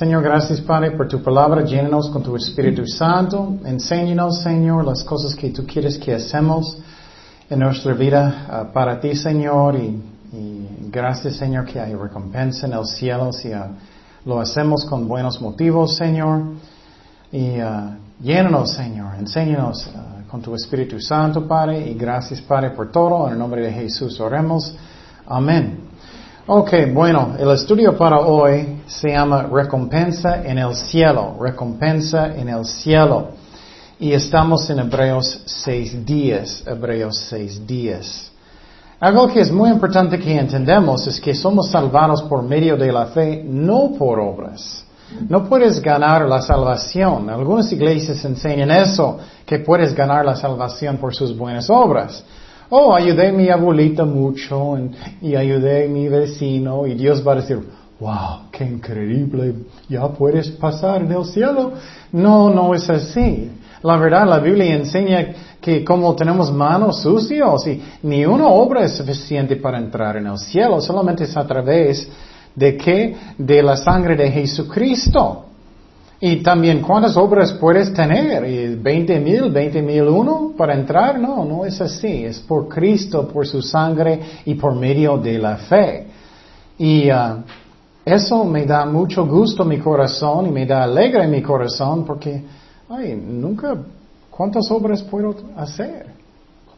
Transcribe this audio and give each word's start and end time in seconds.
Señor, 0.00 0.22
gracias 0.22 0.62
Padre 0.62 0.92
por 0.92 1.08
tu 1.08 1.22
palabra. 1.22 1.62
Llénanos 1.62 2.08
con 2.08 2.22
tu 2.22 2.34
Espíritu 2.34 2.86
Santo. 2.86 3.58
Enséñanos, 3.66 4.40
Señor, 4.40 4.82
las 4.82 5.04
cosas 5.04 5.34
que 5.34 5.50
tú 5.50 5.66
quieres 5.66 5.98
que 5.98 6.14
hacemos 6.14 6.78
en 7.50 7.58
nuestra 7.58 7.92
vida 7.92 8.46
uh, 8.48 8.72
para 8.72 8.98
ti, 8.98 9.14
Señor. 9.14 9.76
Y, 9.76 10.02
y, 10.32 10.88
gracias, 10.90 11.36
Señor, 11.36 11.66
que 11.66 11.78
hay 11.78 11.94
recompensa 11.94 12.66
en 12.66 12.72
el 12.72 12.86
cielo 12.86 13.30
si 13.30 13.50
uh, 13.50 13.76
lo 14.24 14.40
hacemos 14.40 14.86
con 14.86 15.06
buenos 15.06 15.38
motivos, 15.42 15.96
Señor. 15.96 16.44
Y 17.30 17.60
uh, 17.60 17.94
llénanos, 18.22 18.72
Señor. 18.72 19.16
Enséñanos 19.18 19.86
con 20.30 20.40
tu 20.40 20.54
Espíritu 20.54 20.98
Santo, 20.98 21.46
Padre. 21.46 21.90
Y 21.90 21.92
gracias, 21.92 22.40
Padre, 22.40 22.70
por 22.70 22.90
todo. 22.90 23.26
En 23.26 23.34
el 23.34 23.38
nombre 23.38 23.60
de 23.60 23.70
Jesús 23.70 24.18
oremos. 24.18 24.74
Amén. 25.26 25.90
Ok, 26.46 26.72
bueno, 26.92 27.34
el 27.38 27.50
estudio 27.50 27.96
para 27.96 28.20
hoy 28.20 28.80
se 28.86 29.10
llama 29.10 29.42
Recompensa 29.42 30.42
en 30.42 30.58
el 30.58 30.74
cielo, 30.74 31.36
recompensa 31.38 32.34
en 32.34 32.48
el 32.48 32.64
cielo. 32.64 33.28
Y 33.98 34.12
estamos 34.14 34.68
en 34.70 34.78
Hebreos 34.78 35.42
6 35.44 36.04
días, 36.04 36.64
Hebreos 36.66 37.18
6 37.28 37.66
días. 37.66 38.32
Algo 38.98 39.28
que 39.28 39.40
es 39.40 39.52
muy 39.52 39.68
importante 39.68 40.18
que 40.18 40.34
entendamos 40.34 41.06
es 41.06 41.20
que 41.20 41.34
somos 41.34 41.70
salvados 41.70 42.22
por 42.22 42.42
medio 42.42 42.76
de 42.76 42.90
la 42.90 43.06
fe, 43.06 43.44
no 43.44 43.92
por 43.98 44.18
obras. 44.18 44.84
No 45.28 45.44
puedes 45.44 45.80
ganar 45.80 46.26
la 46.26 46.40
salvación. 46.40 47.28
Algunas 47.28 47.70
iglesias 47.70 48.24
enseñan 48.24 48.70
eso, 48.70 49.18
que 49.44 49.58
puedes 49.58 49.94
ganar 49.94 50.24
la 50.24 50.36
salvación 50.36 50.96
por 50.96 51.14
sus 51.14 51.36
buenas 51.36 51.68
obras 51.68 52.24
oh, 52.70 52.94
ayudé 52.94 53.28
a 53.28 53.32
mi 53.32 53.48
abuelita 53.48 54.04
mucho 54.04 54.78
y 55.20 55.34
ayudé 55.34 55.84
a 55.84 55.88
mi 55.88 56.08
vecino 56.08 56.86
y 56.86 56.94
Dios 56.94 57.26
va 57.26 57.32
a 57.32 57.36
decir, 57.36 57.58
wow, 57.98 58.48
qué 58.50 58.64
increíble, 58.64 59.54
ya 59.88 60.08
puedes 60.08 60.48
pasar 60.50 61.02
en 61.02 61.12
el 61.12 61.24
cielo. 61.24 61.72
No, 62.12 62.50
no 62.50 62.74
es 62.74 62.88
así. 62.88 63.50
La 63.82 63.96
verdad, 63.96 64.26
la 64.26 64.38
Biblia 64.38 64.74
enseña 64.74 65.32
que 65.60 65.84
como 65.84 66.14
tenemos 66.14 66.52
manos 66.52 67.02
sucios 67.02 67.66
y 67.66 67.82
ni 68.02 68.24
una 68.24 68.46
obra 68.46 68.84
es 68.84 68.96
suficiente 68.96 69.56
para 69.56 69.78
entrar 69.78 70.16
en 70.16 70.26
el 70.26 70.38
cielo, 70.38 70.80
solamente 70.80 71.24
es 71.24 71.36
a 71.36 71.46
través 71.46 72.08
de 72.54 72.76
qué? 72.76 73.16
De 73.38 73.62
la 73.62 73.76
sangre 73.76 74.16
de 74.16 74.30
Jesucristo. 74.30 75.49
Y 76.22 76.42
también, 76.42 76.82
¿cuántas 76.82 77.16
obras 77.16 77.52
puedes 77.54 77.94
tener? 77.94 78.42
¿20 78.42 79.20
mil, 79.22 79.50
20 79.50 79.80
mil 79.80 80.02
uno 80.02 80.52
para 80.54 80.74
entrar? 80.74 81.18
No, 81.18 81.46
no 81.46 81.64
es 81.64 81.80
así. 81.80 82.26
Es 82.26 82.40
por 82.40 82.68
Cristo, 82.68 83.26
por 83.26 83.46
su 83.46 83.62
sangre 83.62 84.20
y 84.44 84.54
por 84.54 84.74
medio 84.74 85.16
de 85.16 85.38
la 85.38 85.56
fe. 85.56 86.06
Y 86.76 87.10
uh, 87.10 87.42
eso 88.04 88.44
me 88.44 88.66
da 88.66 88.84
mucho 88.84 89.26
gusto 89.26 89.64
mi 89.64 89.78
corazón 89.78 90.46
y 90.46 90.50
me 90.50 90.66
da 90.66 90.84
alegre 90.84 91.26
mi 91.26 91.40
corazón 91.40 92.04
porque, 92.04 92.42
ay, 92.90 93.14
nunca, 93.14 93.76
¿cuántas 94.30 94.70
obras 94.70 95.02
puedo 95.02 95.34
hacer? 95.56 96.06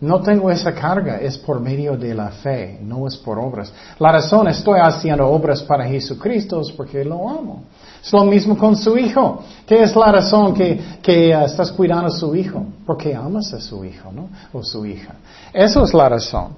No 0.00 0.20
tengo 0.20 0.50
esa 0.50 0.72
carga, 0.72 1.18
es 1.18 1.38
por 1.38 1.60
medio 1.60 1.96
de 1.96 2.14
la 2.14 2.30
fe, 2.30 2.78
no 2.82 3.08
es 3.08 3.16
por 3.16 3.38
obras. 3.38 3.72
La 3.98 4.12
razón 4.12 4.47
estoy 4.48 4.81
haciendo 4.81 5.26
obras 5.28 5.62
para 5.62 5.84
Jesucristo 5.84 6.60
es 6.60 6.70
porque 6.72 7.04
lo 7.04 7.28
amo. 7.28 7.62
Es 8.02 8.12
lo 8.12 8.24
mismo 8.24 8.56
con 8.58 8.76
su 8.76 8.98
hijo. 8.98 9.44
¿Qué 9.64 9.82
es 9.82 9.94
la 9.94 10.10
razón 10.10 10.52
que, 10.54 10.80
que 11.00 11.34
uh, 11.36 11.44
estás 11.44 11.70
cuidando 11.70 12.06
a 12.06 12.10
su 12.10 12.34
hijo? 12.34 12.64
Porque 12.84 13.14
amas 13.14 13.52
a 13.54 13.60
su 13.60 13.84
hijo, 13.84 14.10
¿no? 14.12 14.28
O 14.52 14.62
su 14.62 14.84
hija. 14.84 15.14
Eso 15.52 15.84
es 15.84 15.94
la 15.94 16.08
razón. 16.08 16.56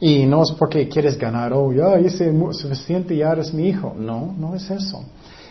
Y 0.00 0.24
no 0.24 0.42
es 0.42 0.52
porque 0.52 0.88
quieres 0.88 1.18
ganar, 1.18 1.52
oh, 1.52 1.72
ya 1.72 1.98
hice 1.98 2.32
suficiente, 2.52 3.16
ya 3.16 3.32
eres 3.32 3.52
mi 3.52 3.68
hijo. 3.68 3.94
No, 3.98 4.34
no 4.38 4.54
es 4.54 4.70
eso. 4.70 5.02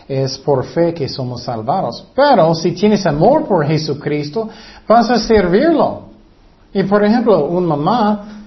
Es 0.07 0.37
por 0.37 0.63
fe 0.63 0.93
que 0.93 1.09
somos 1.09 1.43
salvados. 1.43 2.07
Pero 2.15 2.55
si 2.55 2.71
tienes 2.71 3.05
amor 3.05 3.45
por 3.45 3.65
Jesucristo, 3.65 4.47
vas 4.87 5.09
a 5.09 5.19
servirlo. 5.19 6.03
Y 6.73 6.83
por 6.83 7.03
ejemplo, 7.03 7.45
un 7.47 7.65
mamá 7.65 8.42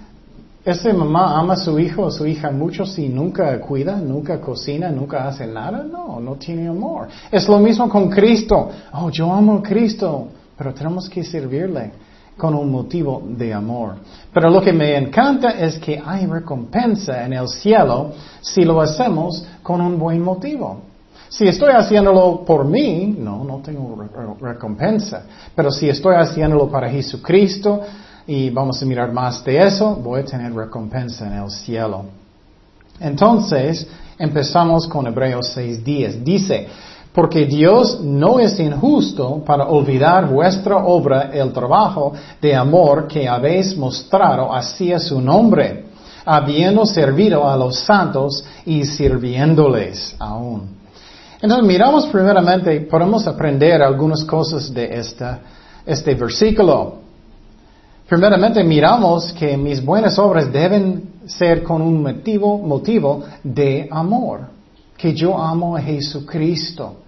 ¿Esa 0.66 0.92
mamá 0.92 1.38
ama 1.38 1.54
a 1.54 1.56
su 1.56 1.78
hijo 1.78 2.02
o 2.02 2.10
su 2.10 2.26
hija 2.26 2.50
mucho 2.50 2.84
si 2.84 3.08
nunca 3.08 3.60
cuida, 3.60 4.00
nunca 4.00 4.40
cocina, 4.40 4.90
nunca 4.90 5.28
hace 5.28 5.46
nada? 5.46 5.84
No, 5.84 6.18
no 6.18 6.34
tiene 6.34 6.66
amor. 6.66 7.06
Es 7.30 7.48
lo 7.48 7.60
mismo 7.60 7.88
con 7.88 8.10
Cristo. 8.10 8.68
Oh, 8.92 9.08
yo 9.08 9.32
amo 9.32 9.58
a 9.58 9.62
Cristo, 9.62 10.26
pero 10.58 10.74
tenemos 10.74 11.08
que 11.08 11.22
servirle 11.22 11.92
con 12.36 12.52
un 12.52 12.68
motivo 12.68 13.22
de 13.24 13.54
amor. 13.54 13.94
Pero 14.34 14.50
lo 14.50 14.60
que 14.60 14.72
me 14.72 14.96
encanta 14.96 15.50
es 15.50 15.78
que 15.78 16.02
hay 16.04 16.26
recompensa 16.26 17.24
en 17.24 17.34
el 17.34 17.46
cielo 17.46 18.10
si 18.40 18.64
lo 18.64 18.80
hacemos 18.80 19.46
con 19.62 19.80
un 19.80 19.96
buen 19.96 20.20
motivo. 20.20 20.80
Si 21.28 21.46
estoy 21.46 21.74
haciéndolo 21.74 22.44
por 22.44 22.64
mí, 22.64 23.14
no, 23.16 23.44
no 23.44 23.58
tengo 23.58 24.04
recompensa. 24.40 25.26
Pero 25.54 25.70
si 25.70 25.88
estoy 25.88 26.16
haciéndolo 26.16 26.68
para 26.68 26.90
Jesucristo, 26.90 27.82
y 28.26 28.50
vamos 28.50 28.82
a 28.82 28.84
mirar 28.84 29.12
más 29.12 29.44
de 29.44 29.62
eso, 29.64 29.94
voy 29.94 30.20
a 30.20 30.24
tener 30.24 30.52
recompensa 30.52 31.26
en 31.26 31.34
el 31.34 31.50
cielo. 31.50 32.04
Entonces, 32.98 33.86
empezamos 34.18 34.86
con 34.88 35.06
Hebreos 35.06 35.56
6.10. 35.56 36.24
Dice, 36.24 36.68
porque 37.12 37.46
Dios 37.46 38.00
no 38.02 38.38
es 38.38 38.58
injusto 38.58 39.42
para 39.44 39.66
olvidar 39.66 40.28
vuestra 40.28 40.76
obra, 40.76 41.30
el 41.32 41.52
trabajo 41.52 42.12
de 42.42 42.54
amor 42.54 43.06
que 43.06 43.28
habéis 43.28 43.76
mostrado 43.76 44.54
hacia 44.54 44.98
su 44.98 45.20
nombre, 45.20 45.86
habiendo 46.24 46.84
servido 46.84 47.48
a 47.48 47.56
los 47.56 47.78
santos 47.78 48.44
y 48.64 48.84
sirviéndoles 48.84 50.16
aún. 50.18 50.76
Entonces 51.40 51.66
miramos 51.66 52.06
primeramente, 52.06 52.80
podemos 52.80 53.26
aprender 53.26 53.82
algunas 53.82 54.24
cosas 54.24 54.72
de 54.74 54.98
este 55.86 56.14
versículo. 56.14 57.05
Primeramente 58.08 58.62
miramos 58.62 59.32
que 59.32 59.56
mis 59.56 59.84
buenas 59.84 60.16
obras 60.16 60.52
deben 60.52 61.16
ser 61.26 61.64
con 61.64 61.82
un 61.82 62.02
motivo, 62.02 62.56
motivo 62.56 63.24
de 63.42 63.88
amor, 63.90 64.42
que 64.96 65.12
yo 65.12 65.36
amo 65.36 65.76
a 65.76 65.80
Jesucristo. 65.80 66.98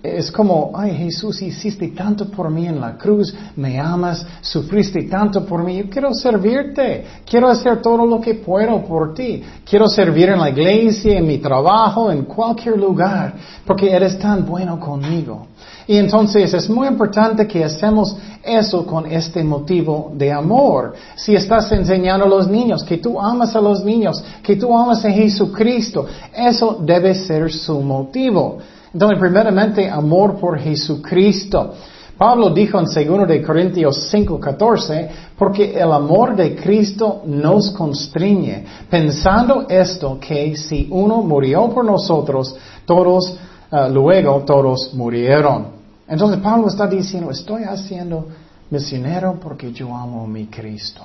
Es 0.00 0.30
como, 0.30 0.70
ay 0.76 0.92
Jesús, 0.96 1.42
hiciste 1.42 1.88
tanto 1.88 2.30
por 2.30 2.48
mí 2.52 2.68
en 2.68 2.80
la 2.80 2.96
cruz, 2.96 3.34
me 3.56 3.80
amas, 3.80 4.24
sufriste 4.40 5.02
tanto 5.08 5.44
por 5.44 5.64
mí, 5.64 5.78
yo 5.78 5.90
quiero 5.90 6.14
servirte, 6.14 7.04
quiero 7.28 7.48
hacer 7.48 7.82
todo 7.82 8.06
lo 8.06 8.20
que 8.20 8.34
puedo 8.34 8.80
por 8.84 9.14
ti, 9.14 9.42
quiero 9.68 9.88
servir 9.88 10.28
en 10.28 10.38
la 10.38 10.50
iglesia, 10.50 11.18
en 11.18 11.26
mi 11.26 11.38
trabajo, 11.38 12.12
en 12.12 12.26
cualquier 12.26 12.78
lugar, 12.78 13.34
porque 13.66 13.90
eres 13.90 14.16
tan 14.20 14.46
bueno 14.46 14.78
conmigo. 14.78 15.48
Y 15.86 15.96
entonces 15.96 16.54
es 16.54 16.70
muy 16.70 16.88
importante 16.88 17.46
que 17.46 17.64
hacemos 17.64 18.16
eso 18.42 18.86
con 18.86 19.10
este 19.10 19.42
motivo 19.42 20.12
de 20.14 20.32
amor. 20.32 20.94
Si 21.16 21.34
estás 21.34 21.70
enseñando 21.72 22.24
a 22.24 22.28
los 22.28 22.48
niños 22.48 22.84
que 22.84 22.98
tú 22.98 23.20
amas 23.20 23.54
a 23.56 23.60
los 23.60 23.84
niños, 23.84 24.22
que 24.42 24.56
tú 24.56 24.76
amas 24.76 25.04
a 25.04 25.10
Jesucristo, 25.10 26.06
eso 26.34 26.78
debe 26.80 27.14
ser 27.14 27.52
su 27.52 27.80
motivo. 27.80 28.58
Entonces, 28.92 29.18
primeramente, 29.18 29.88
amor 29.88 30.38
por 30.38 30.58
Jesucristo. 30.58 31.72
Pablo 32.18 32.50
dijo 32.50 32.78
en 32.78 32.84
2 32.84 33.26
de 33.26 33.42
Corintios 33.42 34.12
5:14, 34.12 35.08
porque 35.36 35.72
el 35.74 35.90
amor 35.90 36.36
de 36.36 36.54
Cristo 36.54 37.22
nos 37.26 37.72
constriñe, 37.72 38.64
pensando 38.88 39.66
esto 39.68 40.18
que 40.20 40.54
si 40.56 40.86
uno 40.90 41.22
murió 41.22 41.68
por 41.70 41.84
nosotros, 41.84 42.54
todos 42.84 43.36
uh, 43.72 43.90
luego 43.90 44.44
todos 44.46 44.94
murieron. 44.94 45.81
Entonces 46.12 46.40
Pablo 46.40 46.68
está 46.68 46.86
diciendo, 46.86 47.30
estoy 47.30 47.64
haciendo 47.64 48.26
misionero 48.68 49.40
porque 49.42 49.72
yo 49.72 49.96
amo 49.96 50.24
a 50.24 50.26
mi 50.26 50.46
Cristo. 50.46 51.00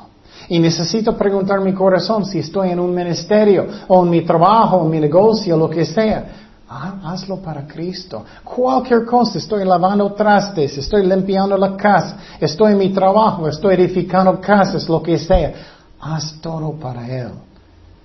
Y 0.49 0.59
necesito 0.59 1.15
preguntar 1.15 1.61
mi 1.61 1.71
corazón 1.71 2.25
si 2.25 2.39
estoy 2.39 2.71
en 2.71 2.79
un 2.81 2.93
ministerio 2.93 3.67
o 3.87 4.03
en 4.03 4.09
mi 4.09 4.25
trabajo, 4.25 4.83
en 4.83 4.89
mi 4.89 4.99
negocio, 4.99 5.55
lo 5.55 5.69
que 5.69 5.85
sea. 5.85 6.25
Ah, 6.67 6.95
hazlo 7.05 7.37
para 7.37 7.65
Cristo. 7.65 8.25
Cualquier 8.43 9.05
cosa, 9.05 9.37
estoy 9.37 9.63
lavando 9.63 10.11
trastes, 10.11 10.77
estoy 10.77 11.07
limpiando 11.07 11.55
la 11.55 11.77
casa, 11.77 12.17
estoy 12.41 12.73
en 12.73 12.77
mi 12.77 12.89
trabajo, 12.89 13.47
estoy 13.47 13.75
edificando 13.75 14.41
casas, 14.41 14.89
lo 14.89 15.01
que 15.01 15.17
sea. 15.17 15.53
Haz 16.01 16.35
todo 16.41 16.73
para 16.73 17.07
Él. 17.07 17.31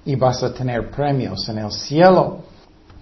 Y 0.05 0.15
vas 0.15 0.41
a 0.45 0.55
tener 0.55 0.89
premios 0.89 1.49
en 1.49 1.59
el 1.59 1.73
cielo. 1.73 2.52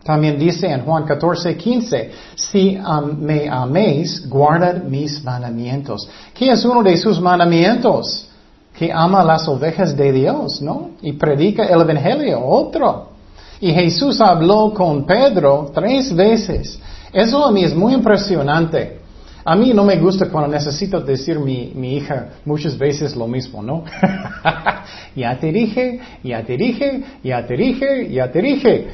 También 0.03 0.39
dice 0.39 0.67
en 0.67 0.81
Juan 0.83 1.05
14, 1.05 1.57
15, 1.57 2.11
si 2.35 2.79
me 3.19 3.49
améis, 3.49 4.27
guardad 4.29 4.83
mis 4.83 5.23
mandamientos. 5.23 6.09
¿Qué 6.33 6.51
es 6.51 6.65
uno 6.65 6.83
de 6.83 6.97
sus 6.97 7.21
mandamientos? 7.21 8.27
Que 8.73 8.91
ama 8.91 9.23
las 9.23 9.47
ovejas 9.47 9.95
de 9.95 10.11
Dios, 10.11 10.63
¿no? 10.63 10.93
Y 11.03 11.13
predica 11.13 11.65
el 11.65 11.83
Evangelio, 11.83 12.43
otro. 12.43 13.11
Y 13.61 13.73
Jesús 13.73 14.23
habló 14.23 14.73
con 14.73 15.05
Pedro 15.05 15.71
tres 15.75 16.15
veces. 16.17 16.81
Eso 17.13 17.45
a 17.45 17.51
mí 17.51 17.65
es 17.65 17.75
muy 17.75 17.93
impresionante. 17.93 19.01
A 19.45 19.55
mí 19.55 19.73
no 19.75 19.85
me 19.85 19.97
gusta 19.97 20.29
cuando 20.31 20.51
necesito 20.51 21.01
decir 21.01 21.39
mi, 21.39 21.73
mi 21.75 21.97
hija 21.97 22.29
muchas 22.47 22.77
veces 22.77 23.15
lo 23.17 23.27
mismo, 23.27 23.63
¿no? 23.63 23.85
ya 25.15 25.39
te 25.39 25.53
dije, 25.53 26.01
ya 26.23 26.43
te 26.43 26.57
dije, 26.57 27.05
ya 27.23 27.47
te 27.47 27.57
dije, 27.57 28.11
ya 28.11 28.31
te 28.31 28.41
dije. 28.41 28.89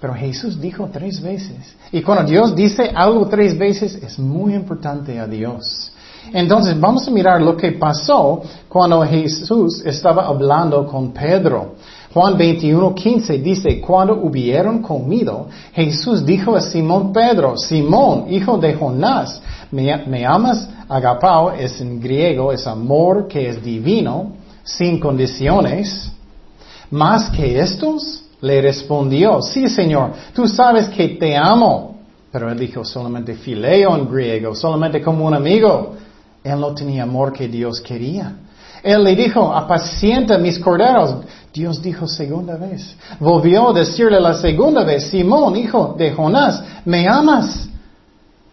Pero 0.00 0.14
Jesús 0.14 0.60
dijo 0.60 0.88
tres 0.92 1.20
veces. 1.20 1.74
Y 1.90 2.02
cuando 2.02 2.30
Dios 2.30 2.54
dice 2.54 2.90
algo 2.94 3.26
tres 3.26 3.58
veces, 3.58 3.96
es 3.96 4.18
muy 4.18 4.54
importante 4.54 5.18
a 5.18 5.26
Dios. 5.26 5.90
Entonces 6.32 6.78
vamos 6.78 7.08
a 7.08 7.10
mirar 7.10 7.40
lo 7.40 7.56
que 7.56 7.72
pasó 7.72 8.42
cuando 8.68 9.02
Jesús 9.02 9.82
estaba 9.84 10.26
hablando 10.26 10.86
con 10.86 11.12
Pedro. 11.12 11.74
Juan 12.12 12.38
21, 12.38 12.94
15 12.94 13.38
dice, 13.38 13.80
cuando 13.80 14.14
hubieron 14.14 14.82
comido, 14.82 15.46
Jesús 15.72 16.24
dijo 16.24 16.56
a 16.56 16.60
Simón 16.60 17.12
Pedro, 17.12 17.56
Simón, 17.56 18.26
hijo 18.30 18.56
de 18.56 18.74
Jonás, 18.74 19.42
¿me, 19.70 20.24
amas? 20.24 20.68
Agapao 20.88 21.52
es 21.52 21.80
en 21.80 22.00
griego, 22.00 22.50
es 22.50 22.66
amor 22.66 23.28
que 23.28 23.48
es 23.50 23.62
divino, 23.62 24.32
sin 24.64 24.98
condiciones. 24.98 26.10
Más 26.90 27.28
que 27.30 27.60
estos, 27.60 28.24
le 28.40 28.62
respondió, 28.62 29.42
sí 29.42 29.68
Señor, 29.68 30.12
tú 30.34 30.46
sabes 30.46 30.88
que 30.88 31.08
te 31.08 31.36
amo. 31.36 31.96
Pero 32.30 32.50
él 32.50 32.58
dijo 32.58 32.84
solamente 32.84 33.34
fileo 33.34 33.96
en 33.96 34.08
griego, 34.08 34.54
solamente 34.54 35.02
como 35.02 35.26
un 35.26 35.34
amigo. 35.34 35.94
Él 36.44 36.60
no 36.60 36.74
tenía 36.74 37.04
amor 37.04 37.32
que 37.32 37.48
Dios 37.48 37.80
quería. 37.80 38.32
Él 38.82 39.02
le 39.02 39.16
dijo, 39.16 39.52
apacienta 39.52 40.38
mis 40.38 40.58
corderos. 40.58 41.16
Dios 41.52 41.82
dijo 41.82 42.06
segunda 42.06 42.56
vez. 42.56 42.94
Volvió 43.18 43.70
a 43.70 43.72
decirle 43.72 44.20
la 44.20 44.34
segunda 44.34 44.84
vez, 44.84 45.08
Simón, 45.08 45.56
hijo 45.56 45.94
de 45.98 46.12
Jonás, 46.12 46.62
¿me 46.84 47.08
amas? 47.08 47.68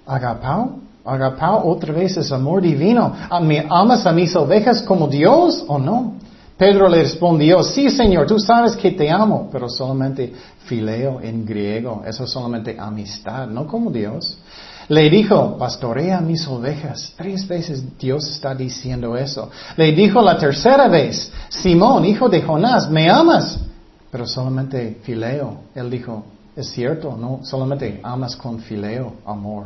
Agapao, 0.07 0.79
agapao 1.03 1.67
otra 1.67 1.93
vez 1.93 2.17
es 2.17 2.31
amor 2.31 2.61
divino. 2.61 3.13
Ah, 3.29 3.39
¿Me 3.39 3.65
amas 3.69 4.05
a 4.05 4.11
mis 4.11 4.35
ovejas 4.35 4.81
como 4.81 5.07
Dios 5.07 5.63
o 5.67 5.77
no? 5.77 6.13
Pedro 6.57 6.87
le 6.87 7.03
respondió, 7.03 7.63
sí 7.63 7.89
Señor, 7.89 8.27
tú 8.27 8.39
sabes 8.39 8.77
que 8.77 8.91
te 8.91 9.11
amo, 9.11 9.49
pero 9.51 9.67
solamente 9.69 10.33
fileo 10.65 11.19
en 11.21 11.45
griego, 11.45 12.03
eso 12.05 12.23
es 12.23 12.29
solamente 12.29 12.77
amistad, 12.79 13.47
no 13.47 13.67
como 13.67 13.91
Dios. 13.91 14.37
Le 14.87 15.09
dijo, 15.09 15.57
pastorea 15.57 16.21
mis 16.21 16.47
ovejas. 16.47 17.13
Tres 17.17 17.47
veces 17.47 17.97
Dios 17.97 18.29
está 18.29 18.53
diciendo 18.53 19.17
eso. 19.17 19.49
Le 19.77 19.91
dijo 19.93 20.21
la 20.21 20.37
tercera 20.37 20.87
vez, 20.87 21.31
Simón, 21.49 22.05
hijo 22.05 22.29
de 22.29 22.41
Jonás, 22.43 22.89
¿me 22.89 23.09
amas? 23.09 23.59
Pero 24.11 24.27
solamente 24.27 24.99
fileo. 25.01 25.57
Él 25.73 25.89
dijo, 25.89 26.23
es 26.55 26.69
cierto, 26.69 27.17
no, 27.17 27.39
solamente 27.43 27.99
amas 28.03 28.35
con 28.35 28.59
fileo, 28.59 29.13
amor. 29.25 29.65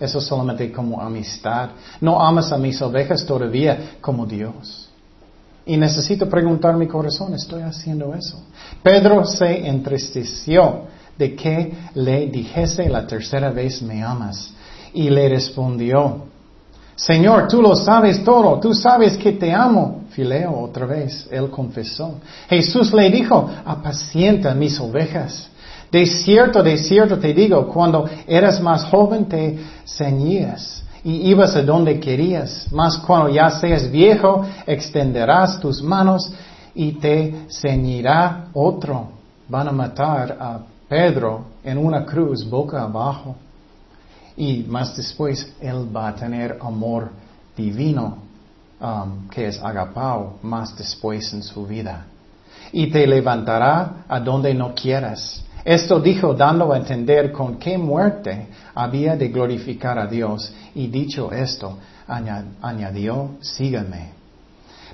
Eso 0.00 0.18
es 0.18 0.24
solamente 0.24 0.72
como 0.72 1.00
amistad. 1.00 1.70
No 2.00 2.20
amas 2.20 2.50
a 2.50 2.58
mis 2.58 2.80
ovejas 2.80 3.24
todavía 3.26 3.96
como 4.00 4.24
Dios. 4.24 4.85
Y 5.66 5.76
necesito 5.76 6.28
preguntar 6.28 6.76
mi 6.76 6.86
corazón, 6.86 7.34
¿estoy 7.34 7.62
haciendo 7.62 8.14
eso? 8.14 8.40
Pedro 8.84 9.24
se 9.24 9.66
entristeció 9.66 10.82
de 11.18 11.34
que 11.34 11.74
le 11.94 12.28
dijese 12.28 12.88
la 12.88 13.04
tercera 13.04 13.50
vez 13.50 13.82
me 13.82 14.00
amas. 14.00 14.52
Y 14.94 15.10
le 15.10 15.28
respondió, 15.28 16.26
Señor, 16.94 17.48
tú 17.48 17.60
lo 17.60 17.74
sabes 17.74 18.22
todo, 18.22 18.60
tú 18.60 18.72
sabes 18.72 19.16
que 19.16 19.32
te 19.32 19.52
amo. 19.52 20.04
Fileo 20.10 20.56
otra 20.60 20.86
vez, 20.86 21.26
él 21.32 21.50
confesó. 21.50 22.14
Jesús 22.48 22.92
le 22.94 23.10
dijo, 23.10 23.50
apacienta 23.64 24.54
mis 24.54 24.78
ovejas. 24.78 25.48
De 25.90 26.06
cierto, 26.06 26.62
de 26.62 26.78
cierto 26.78 27.18
te 27.18 27.34
digo, 27.34 27.66
cuando 27.68 28.08
eras 28.26 28.60
más 28.60 28.84
joven 28.84 29.26
te 29.26 29.58
ceñías 29.84 30.85
y 31.06 31.30
ibas 31.30 31.54
a 31.54 31.62
donde 31.62 32.00
querías, 32.00 32.66
mas 32.72 32.98
cuando 32.98 33.28
ya 33.28 33.48
seas 33.48 33.88
viejo 33.92 34.44
extenderás 34.66 35.60
tus 35.60 35.80
manos 35.80 36.32
y 36.74 36.94
te 36.94 37.46
ceñirá 37.48 38.48
otro. 38.52 39.10
Van 39.48 39.68
a 39.68 39.70
matar 39.70 40.36
a 40.40 40.58
Pedro 40.88 41.44
en 41.62 41.78
una 41.78 42.04
cruz 42.04 42.44
boca 42.50 42.82
abajo. 42.82 43.36
Y 44.36 44.64
más 44.64 44.96
después 44.96 45.54
Él 45.60 45.86
va 45.96 46.08
a 46.08 46.14
tener 46.16 46.58
amor 46.60 47.10
divino, 47.56 48.18
um, 48.80 49.28
que 49.28 49.46
es 49.46 49.62
agapao, 49.62 50.40
más 50.42 50.76
después 50.76 51.32
en 51.32 51.44
su 51.44 51.64
vida. 51.64 52.04
Y 52.72 52.88
te 52.90 53.06
levantará 53.06 54.04
a 54.08 54.18
donde 54.18 54.52
no 54.54 54.74
quieras. 54.74 55.40
Esto 55.66 55.98
dijo 55.98 56.32
dando 56.32 56.72
a 56.72 56.76
entender 56.76 57.32
con 57.32 57.58
qué 57.58 57.76
muerte 57.76 58.46
había 58.72 59.16
de 59.16 59.30
glorificar 59.30 59.98
a 59.98 60.06
Dios. 60.06 60.54
Y 60.76 60.86
dicho 60.86 61.32
esto, 61.32 61.78
añadió, 62.06 63.30
sígame. 63.40 64.12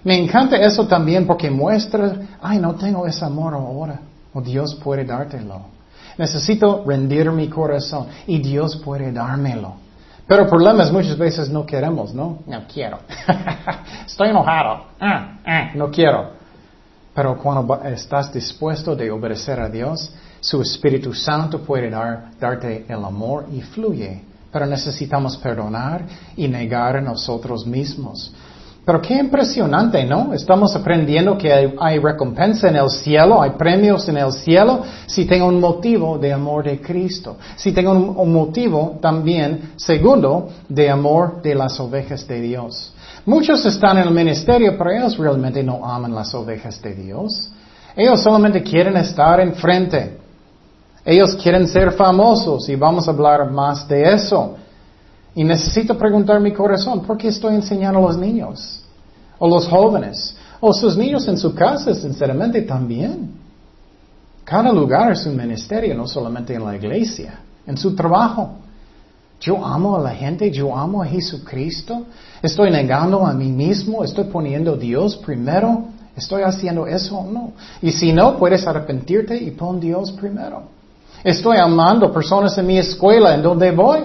Me 0.02 0.18
encanta 0.18 0.56
eso 0.56 0.86
también 0.86 1.26
porque 1.26 1.50
muestra, 1.50 2.38
ay, 2.40 2.58
no 2.58 2.74
tengo 2.74 3.06
ese 3.06 3.22
amor 3.22 3.52
ahora. 3.52 4.00
O 4.32 4.40
Dios 4.40 4.74
puede 4.76 5.04
dártelo. 5.04 5.60
Necesito 6.16 6.82
rendir 6.86 7.30
mi 7.32 7.48
corazón 7.50 8.06
y 8.26 8.38
Dios 8.38 8.78
puede 8.78 9.12
dármelo. 9.12 9.74
Pero 10.26 10.46
problemas 10.46 10.90
muchas 10.90 11.18
veces 11.18 11.50
no 11.50 11.66
queremos, 11.66 12.14
¿no? 12.14 12.38
No 12.46 12.62
quiero. 12.72 13.00
Estoy 14.06 14.30
enojado. 14.30 14.86
Ah, 14.98 15.34
ah, 15.44 15.70
no 15.74 15.90
quiero. 15.90 16.30
Pero 17.14 17.36
cuando 17.36 17.82
estás 17.84 18.32
dispuesto 18.32 18.96
de 18.96 19.10
obedecer 19.10 19.60
a 19.60 19.68
Dios, 19.68 20.14
su 20.42 20.60
Espíritu 20.60 21.14
Santo 21.14 21.60
puede 21.60 21.88
dar, 21.88 22.32
darte 22.38 22.84
el 22.88 23.04
amor 23.04 23.46
y 23.52 23.60
fluye. 23.60 24.22
Pero 24.50 24.66
necesitamos 24.66 25.36
perdonar 25.36 26.04
y 26.36 26.48
negar 26.48 26.96
a 26.96 27.00
nosotros 27.00 27.64
mismos. 27.64 28.34
Pero 28.84 29.00
qué 29.00 29.14
impresionante, 29.14 30.04
¿no? 30.04 30.34
Estamos 30.34 30.74
aprendiendo 30.74 31.38
que 31.38 31.72
hay, 31.78 31.98
recompensa 32.00 32.68
en 32.68 32.74
el 32.74 32.90
cielo, 32.90 33.40
hay 33.40 33.50
premios 33.50 34.08
en 34.08 34.16
el 34.16 34.32
cielo, 34.32 34.82
si 35.06 35.24
tengo 35.24 35.46
un 35.46 35.60
motivo 35.60 36.18
de 36.18 36.32
amor 36.32 36.64
de 36.64 36.80
Cristo. 36.80 37.36
Si 37.54 37.70
tengo 37.70 37.92
un, 37.92 38.32
motivo 38.32 38.98
también, 39.00 39.74
segundo, 39.76 40.48
de 40.68 40.90
amor 40.90 41.40
de 41.40 41.54
las 41.54 41.78
ovejas 41.78 42.26
de 42.26 42.40
Dios. 42.40 42.92
Muchos 43.24 43.64
están 43.64 43.98
en 43.98 44.08
el 44.08 44.12
ministerio, 44.12 44.76
pero 44.76 44.90
ellos 44.90 45.16
realmente 45.16 45.62
no 45.62 45.86
aman 45.86 46.12
las 46.12 46.34
ovejas 46.34 46.82
de 46.82 46.92
Dios. 46.96 47.52
Ellos 47.94 48.20
solamente 48.20 48.64
quieren 48.64 48.96
estar 48.96 49.38
enfrente. 49.38 50.21
Ellos 51.04 51.34
quieren 51.36 51.66
ser 51.66 51.92
famosos 51.92 52.68
y 52.68 52.76
vamos 52.76 53.08
a 53.08 53.10
hablar 53.10 53.50
más 53.50 53.88
de 53.88 54.14
eso. 54.14 54.56
Y 55.34 55.42
necesito 55.44 55.96
preguntar 55.96 56.40
mi 56.40 56.52
corazón, 56.52 57.00
¿por 57.00 57.16
qué 57.16 57.28
estoy 57.28 57.54
enseñando 57.54 57.98
a 57.98 58.02
los 58.02 58.16
niños? 58.16 58.80
O 59.38 59.48
los 59.48 59.66
jóvenes. 59.66 60.36
O 60.60 60.72
sus 60.72 60.96
niños 60.96 61.26
en 61.26 61.38
su 61.38 61.54
casa, 61.54 61.92
sinceramente, 61.94 62.62
también. 62.62 63.32
Cada 64.44 64.72
lugar 64.72 65.12
es 65.12 65.26
un 65.26 65.36
ministerio, 65.36 65.94
no 65.94 66.06
solamente 66.06 66.54
en 66.54 66.64
la 66.64 66.76
iglesia, 66.76 67.40
en 67.66 67.76
su 67.76 67.96
trabajo. 67.96 68.56
Yo 69.40 69.64
amo 69.64 69.96
a 69.96 70.00
la 70.00 70.10
gente, 70.10 70.52
yo 70.52 70.76
amo 70.76 71.02
a 71.02 71.06
Jesucristo. 71.06 72.04
Estoy 72.40 72.70
negando 72.70 73.26
a 73.26 73.32
mí 73.32 73.50
mismo, 73.50 74.04
estoy 74.04 74.24
poniendo 74.24 74.74
a 74.74 74.76
Dios 74.76 75.16
primero. 75.16 75.86
¿Estoy 76.14 76.42
haciendo 76.42 76.86
eso 76.86 77.18
o 77.18 77.26
no? 77.30 77.52
Y 77.80 77.90
si 77.90 78.12
no, 78.12 78.36
puedes 78.36 78.66
arrepentirte 78.66 79.36
y 79.36 79.50
pon 79.50 79.80
Dios 79.80 80.12
primero. 80.12 80.81
Estoy 81.24 81.56
amando 81.58 82.12
personas 82.12 82.56
en 82.58 82.66
mi 82.66 82.78
escuela, 82.78 83.34
en 83.34 83.42
donde 83.42 83.70
voy 83.70 84.00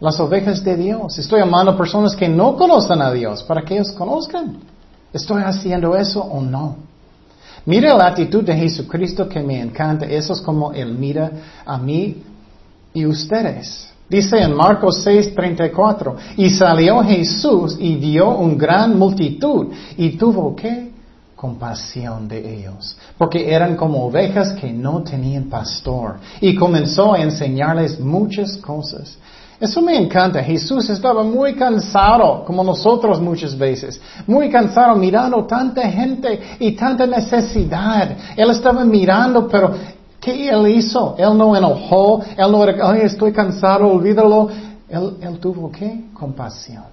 las 0.00 0.20
ovejas 0.20 0.62
de 0.62 0.76
Dios. 0.76 1.18
Estoy 1.18 1.40
amando 1.40 1.76
personas 1.76 2.14
que 2.14 2.28
no 2.28 2.56
conocen 2.56 3.02
a 3.02 3.10
Dios 3.12 3.42
para 3.42 3.62
que 3.62 3.74
ellos 3.74 3.92
conozcan. 3.92 4.58
¿Estoy 5.12 5.42
haciendo 5.42 5.96
eso 5.96 6.20
o 6.20 6.40
no? 6.40 6.76
Mira 7.66 7.94
la 7.94 8.06
actitud 8.06 8.44
de 8.44 8.54
Jesucristo 8.54 9.28
que 9.28 9.40
me 9.40 9.60
encanta. 9.60 10.06
Eso 10.06 10.32
es 10.32 10.40
como 10.40 10.72
Él 10.72 10.94
mira 10.94 11.30
a 11.66 11.76
mí 11.76 12.22
y 12.94 13.04
ustedes. 13.04 13.90
Dice 14.08 14.38
en 14.38 14.54
Marcos 14.54 15.06
6:34, 15.06 16.16
y 16.36 16.48
salió 16.48 17.02
Jesús 17.02 17.76
y 17.78 17.96
vio 17.96 18.30
un 18.30 18.56
gran 18.56 18.98
multitud 18.98 19.66
y 19.98 20.16
tuvo 20.16 20.56
que 20.56 20.92
compasión 21.36 22.26
de 22.26 22.58
ellos, 22.58 22.96
porque 23.18 23.52
eran 23.52 23.76
como 23.76 24.06
ovejas 24.06 24.52
que 24.52 24.72
no 24.72 25.02
tenían 25.02 25.44
pastor 25.44 26.16
y 26.40 26.54
comenzó 26.54 27.14
a 27.14 27.20
enseñarles 27.20 27.98
muchas 27.98 28.56
cosas. 28.58 29.18
Eso 29.60 29.82
me 29.82 29.96
encanta. 29.96 30.40
Jesús 30.40 30.88
estaba 30.88 31.24
muy 31.24 31.54
cansado, 31.54 32.44
como 32.44 32.62
nosotros 32.62 33.20
muchas 33.20 33.58
veces, 33.58 34.00
muy 34.24 34.48
cansado 34.50 34.94
mirando 34.94 35.44
tanta 35.46 35.82
gente 35.90 36.40
y 36.60 36.72
tanta 36.72 37.06
necesidad. 37.08 38.16
Él 38.36 38.50
estaba 38.50 38.84
mirando, 38.84 39.48
pero 39.48 39.74
¿qué 40.20 40.48
él 40.48 40.68
hizo? 40.68 41.16
Él 41.18 41.36
no 41.36 41.56
enojó, 41.56 42.22
él 42.36 42.52
no 42.52 42.62
era, 42.62 42.88
ay, 42.88 43.00
estoy 43.02 43.32
cansado, 43.32 43.88
olvídalo. 43.88 44.48
Él, 44.88 45.16
él 45.20 45.38
tuvo 45.40 45.72
qué? 45.72 46.04
Compasión. 46.14 46.84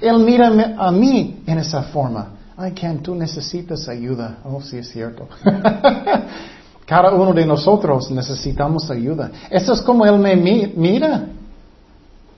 Él 0.00 0.18
mira 0.20 0.50
a 0.78 0.90
mí 0.90 1.42
en 1.46 1.58
esa 1.58 1.82
forma. 1.82 2.28
Ay, 2.56 2.72
Ken, 2.72 3.02
tú 3.02 3.14
necesitas 3.14 3.88
ayuda. 3.88 4.38
Oh, 4.44 4.60
sí 4.60 4.78
es 4.78 4.88
cierto. 4.90 5.26
Cada 6.86 7.12
uno 7.12 7.32
de 7.32 7.44
nosotros 7.46 8.10
necesitamos 8.10 8.90
ayuda. 8.90 9.30
Eso 9.50 9.72
es 9.72 9.82
como 9.82 10.06
Él 10.06 10.18
me 10.18 10.36
mira. 10.36 11.26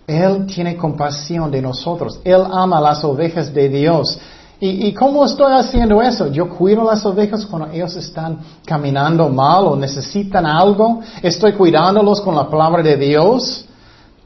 Él 0.06 0.46
tiene 0.46 0.76
compasión 0.76 1.50
de 1.50 1.60
nosotros. 1.60 2.20
Él 2.24 2.42
ama 2.50 2.80
las 2.80 3.04
ovejas 3.04 3.52
de 3.52 3.68
Dios. 3.68 4.18
¿Y, 4.58 4.86
¿Y 4.86 4.94
cómo 4.94 5.26
estoy 5.26 5.52
haciendo 5.52 6.00
eso? 6.00 6.28
Yo 6.28 6.48
cuido 6.48 6.84
las 6.84 7.04
ovejas 7.04 7.44
cuando 7.44 7.70
ellos 7.72 7.94
están 7.96 8.38
caminando 8.64 9.28
mal 9.28 9.66
o 9.66 9.76
necesitan 9.76 10.46
algo. 10.46 11.00
Estoy 11.22 11.52
cuidándolos 11.52 12.22
con 12.22 12.34
la 12.36 12.48
palabra 12.48 12.82
de 12.82 12.96
Dios, 12.96 13.66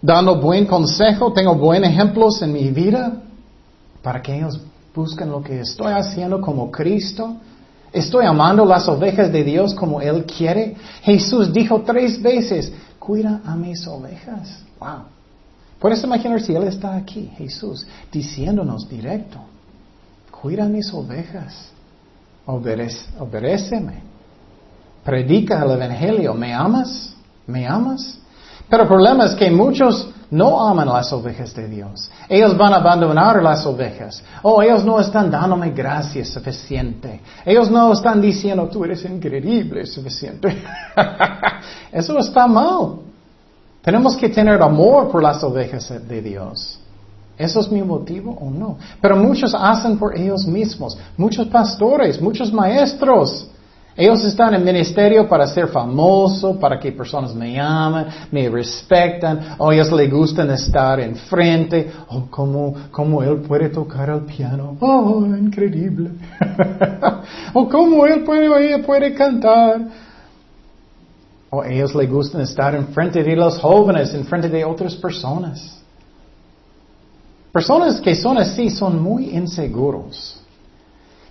dando 0.00 0.40
buen 0.40 0.66
consejo, 0.66 1.32
tengo 1.32 1.54
buenos 1.56 1.90
ejemplos 1.90 2.40
en 2.42 2.52
mi 2.52 2.68
vida 2.70 3.12
para 4.02 4.22
que 4.22 4.36
ellos 4.36 4.60
busquen 4.94 5.30
lo 5.30 5.42
que 5.42 5.60
estoy 5.60 5.92
haciendo 5.92 6.40
como 6.40 6.70
Cristo. 6.70 7.36
Estoy 7.92 8.26
amando 8.26 8.64
las 8.64 8.86
ovejas 8.88 9.32
de 9.32 9.42
Dios 9.42 9.74
como 9.74 10.00
Él 10.00 10.24
quiere. 10.24 10.76
Jesús 11.02 11.52
dijo 11.52 11.82
tres 11.82 12.20
veces, 12.22 12.72
cuida 12.98 13.40
a 13.44 13.56
mis 13.56 13.86
ovejas. 13.86 14.62
Wow. 14.78 15.04
Puedes 15.80 16.04
imaginar 16.04 16.40
si 16.40 16.54
Él 16.54 16.64
está 16.64 16.94
aquí, 16.94 17.30
Jesús, 17.38 17.86
diciéndonos 18.12 18.86
directo, 18.88 19.38
cuida 20.30 20.64
a 20.66 20.68
mis 20.68 20.92
ovejas, 20.92 21.70
obedéceme, 22.46 24.02
predica 25.02 25.62
el 25.64 25.70
Evangelio, 25.70 26.34
¿me 26.34 26.52
amas? 26.52 27.14
¿Me 27.46 27.66
amas? 27.66 28.18
Pero 28.68 28.82
el 28.82 28.88
problema 28.88 29.24
es 29.24 29.34
que 29.34 29.50
muchos 29.50 30.10
no 30.30 30.68
aman 30.68 30.88
las 30.88 31.12
ovejas 31.12 31.52
de 31.54 31.66
Dios. 31.66 32.08
Ellos 32.28 32.56
van 32.56 32.72
a 32.72 32.76
abandonar 32.76 33.42
las 33.42 33.66
ovejas. 33.66 34.22
Oh, 34.42 34.62
ellos 34.62 34.84
no 34.84 35.00
están 35.00 35.28
dándome 35.30 35.70
gracias 35.70 36.28
suficiente. 36.28 37.20
Ellos 37.44 37.68
no 37.68 37.92
están 37.92 38.20
diciendo, 38.20 38.68
tú 38.68 38.84
eres 38.84 39.04
increíble 39.04 39.84
suficiente. 39.86 40.56
Eso 41.92 42.16
está 42.18 42.46
mal. 42.46 43.00
Tenemos 43.82 44.16
que 44.16 44.28
tener 44.28 44.62
amor 44.62 45.10
por 45.10 45.20
las 45.20 45.42
ovejas 45.42 45.92
de 46.06 46.22
Dios. 46.22 46.78
¿Eso 47.36 47.58
es 47.58 47.72
mi 47.72 47.82
motivo 47.82 48.32
o 48.32 48.50
no? 48.50 48.76
Pero 49.00 49.16
muchos 49.16 49.52
hacen 49.52 49.98
por 49.98 50.16
ellos 50.16 50.46
mismos. 50.46 50.96
Muchos 51.16 51.48
pastores, 51.48 52.20
muchos 52.20 52.52
maestros. 52.52 53.49
Ellos 54.00 54.24
están 54.24 54.54
en 54.54 54.64
ministerio 54.64 55.28
para 55.28 55.46
ser 55.46 55.68
famoso, 55.68 56.58
para 56.58 56.80
que 56.80 56.90
personas 56.90 57.34
me 57.34 57.60
amen, 57.60 58.06
me 58.32 58.48
respetan, 58.48 59.56
o 59.58 59.70
ellos 59.70 59.92
les 59.92 60.10
gustan 60.10 60.50
estar 60.52 60.98
enfrente, 61.00 61.92
oh, 62.08 62.24
como, 62.30 63.22
él 63.22 63.42
puede 63.46 63.68
tocar 63.68 64.08
el 64.08 64.20
piano, 64.20 64.74
oh, 64.80 65.26
increíble, 65.26 66.12
o 67.52 67.68
como 67.68 68.06
él 68.06 68.24
puede, 68.24 68.46
ella 68.46 68.82
puede 68.86 69.12
cantar. 69.12 69.82
O 71.50 71.62
ellos 71.62 71.94
les 71.94 72.10
gustan 72.10 72.40
estar 72.40 72.74
enfrente 72.74 73.22
de 73.22 73.36
los 73.36 73.58
jóvenes, 73.58 74.14
enfrente 74.14 74.48
de 74.48 74.64
otras 74.64 74.94
personas. 74.94 75.78
Personas 77.52 78.00
que 78.00 78.14
son 78.14 78.38
así 78.38 78.70
son 78.70 78.98
muy 78.98 79.36
inseguros. 79.36 80.39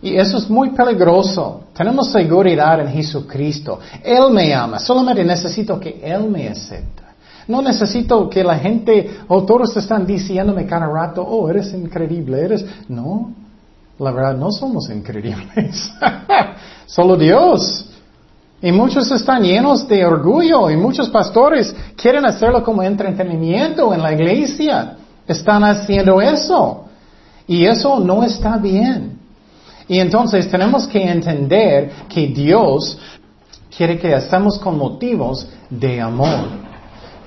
Y 0.02 0.16
eso 0.16 0.38
es 0.38 0.50
muy 0.50 0.70
peligroso. 0.70 1.64
Tenemos 1.74 2.12
seguridad 2.12 2.80
en 2.80 2.88
Jesucristo. 2.88 3.80
Él 4.04 4.32
me 4.32 4.54
ama. 4.54 4.80
Solamente 4.80 5.24
necesito 5.24 5.80
que 5.80 6.00
Él 6.02 6.30
me 6.30 6.48
acepte. 6.48 7.04
No 7.48 7.62
necesito 7.62 8.30
que 8.30 8.44
la 8.44 8.58
gente 8.60 9.22
o 9.28 9.44
todos 9.44 9.76
están 9.76 10.06
diciéndome 10.06 10.68
cada 10.68 10.86
rato, 10.86 11.24
oh, 11.24 11.50
eres 11.50 11.74
increíble, 11.74 12.42
eres... 12.42 12.64
No, 12.88 13.34
la 13.98 14.12
verdad 14.12 14.38
no 14.38 14.52
somos 14.52 14.90
increíbles. 14.90 15.92
Solo 16.86 17.18
Dios. 17.18 17.90
Y 18.62 18.72
muchos 18.72 19.12
están 19.12 19.42
llenos 19.42 19.88
de 19.88 20.06
orgullo 20.06 20.70
y 20.70 20.78
muchos 20.78 21.10
pastores 21.10 21.76
quieren 21.96 22.26
hacerlo 22.26 22.64
como 22.64 22.84
entretenimiento 22.84 23.94
en 23.94 24.02
la 24.02 24.14
iglesia. 24.14 24.98
Están 25.28 25.64
haciendo 25.64 26.22
eso. 26.22 26.86
Y 27.48 27.66
eso 27.66 28.00
no 28.00 28.24
está 28.24 28.58
bien. 28.58 29.19
Y 29.90 30.00
entonces 30.00 30.48
tenemos 30.50 30.88
que 30.88 31.04
entender 31.04 31.92
que 32.08 32.28
Dios 32.28 32.98
quiere 33.76 33.98
que 33.98 34.14
estemos 34.14 34.60
con 34.60 34.78
motivos 34.78 35.48
de 35.68 36.00
amor. 36.00 36.70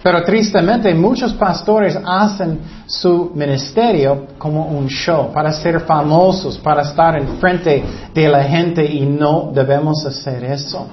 Pero 0.01 0.23
tristemente 0.23 0.95
muchos 0.95 1.33
pastores 1.35 1.99
hacen 2.05 2.61
su 2.87 3.33
ministerio 3.35 4.29
como 4.39 4.67
un 4.67 4.89
show, 4.89 5.33
para 5.33 5.53
ser 5.53 5.81
famosos, 5.81 6.57
para 6.59 6.83
estar 6.83 7.17
enfrente 7.17 7.83
de 8.15 8.29
la 8.29 8.45
gente 8.45 8.85
y 8.85 9.07
no 9.07 9.51
debemos 9.53 10.05
hacer 10.07 10.45
eso. 10.45 10.87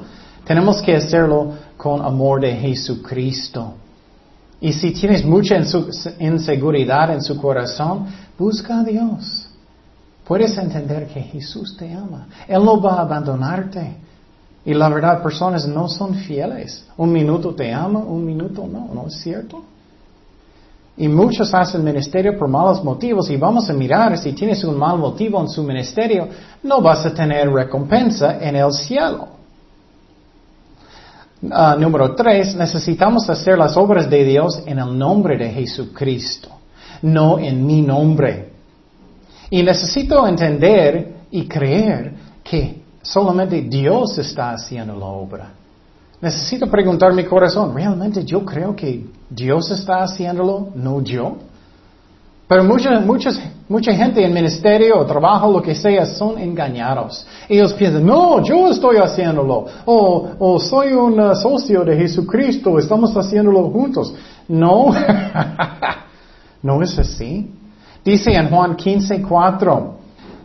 Tenemos 0.44 0.82
que 0.82 0.96
hacerlo 0.96 1.54
con 1.78 2.02
amor 2.04 2.42
de 2.42 2.56
Jesucristo. 2.56 3.74
Y 4.60 4.74
si 4.74 4.92
tienes 4.92 5.24
mucha 5.24 5.56
inseguridad 6.20 7.12
en 7.12 7.22
su 7.22 7.38
corazón, 7.40 8.08
busca 8.38 8.80
a 8.80 8.84
Dios. 8.84 9.49
Puedes 10.29 10.55
entender 10.59 11.07
que 11.07 11.21
Jesús 11.21 11.75
te 11.75 11.91
ama. 11.91 12.27
Él 12.48 12.63
no 12.63 12.79
va 12.79 12.98
a 12.98 13.01
abandonarte. 13.01 13.98
Y 14.63 14.75
la 14.75 14.88
verdad, 14.88 15.24
personas 15.24 15.67
no 15.67 15.89
son 15.89 16.13
fieles. 16.13 16.86
Un 16.98 17.12
minuto 17.12 17.55
te 17.55 17.74
ama, 17.74 17.98
un 17.98 18.24
minuto 18.24 18.67
no, 18.67 18.91
¿no 18.93 19.07
es 19.07 19.15
cierto? 19.15 19.63
Y 20.98 21.07
muchos 21.07 21.51
hacen 21.51 21.83
ministerio 21.83 22.38
por 22.38 22.48
malos 22.48 22.83
motivos 22.83 23.27
y 23.31 23.38
vamos 23.38 23.71
a 23.71 23.74
mirar 23.74 24.19
si 24.19 24.33
tienes 24.33 24.63
un 24.63 24.77
mal 24.77 25.00
motivo 25.00 25.41
en 25.41 25.50
su 25.50 25.63
ministerio, 25.63 26.27
no 26.62 26.79
vas 26.79 27.07
a 27.07 27.12
tener 27.12 27.50
recompensa 27.50 28.38
en 28.39 28.55
el 28.55 28.71
cielo. 28.71 29.29
Ah, 31.50 31.75
número 31.79 32.13
tres, 32.13 32.55
necesitamos 32.55 33.27
hacer 33.31 33.57
las 33.57 33.75
obras 33.75 34.07
de 34.07 34.24
Dios 34.24 34.62
en 34.67 34.77
el 34.77 34.95
nombre 34.95 35.39
de 35.39 35.50
Jesucristo, 35.50 36.50
no 37.01 37.39
en 37.39 37.65
mi 37.65 37.81
nombre. 37.81 38.49
Y 39.50 39.63
necesito 39.63 40.27
entender 40.27 41.25
y 41.32 41.48
creer 41.48 42.13
que 42.44 42.82
solamente 43.01 43.62
Dios 43.62 44.18
está 44.18 44.51
haciendo 44.51 44.96
la 44.96 45.06
obra. 45.06 45.51
Necesito 46.22 46.68
preguntar 46.68 47.13
mi 47.13 47.24
corazón, 47.24 47.74
¿realmente 47.74 48.25
yo 48.25 48.44
creo 48.44 48.75
que 48.75 49.06
Dios 49.29 49.72
está 49.72 50.03
haciéndolo, 50.03 50.70
no 50.75 51.01
yo? 51.01 51.38
Pero 52.50 52.63
mucha, 52.63 53.00
mucha 53.70 53.94
gente 53.94 54.25
en 54.25 54.34
ministerio 54.34 55.00
o 55.00 55.06
trabajo, 55.06 55.51
lo 55.51 55.62
que 55.62 55.75
sea, 55.75 56.06
son 56.08 56.39
engañados. 56.39 57.25
Ellos 57.48 57.74
piensan, 57.74 58.06
no, 58.06 58.44
yo 58.44 58.70
estoy 58.70 58.98
haciéndolo. 58.98 59.68
O, 59.86 60.29
o 60.39 60.60
soy 60.60 60.94
un 60.94 61.20
uh, 61.20 61.36
socio 61.36 61.86
de 61.86 61.96
Jesucristo, 61.96 62.79
estamos 62.79 63.15
haciéndolo 63.15 63.70
juntos. 63.70 64.13
No, 64.48 64.88
no 66.63 66.82
es 66.82 66.98
así. 66.98 67.48
Dice 68.03 68.32
en 68.34 68.50
Juan 68.50 68.75
15, 68.75 69.22
4, 69.22 70.00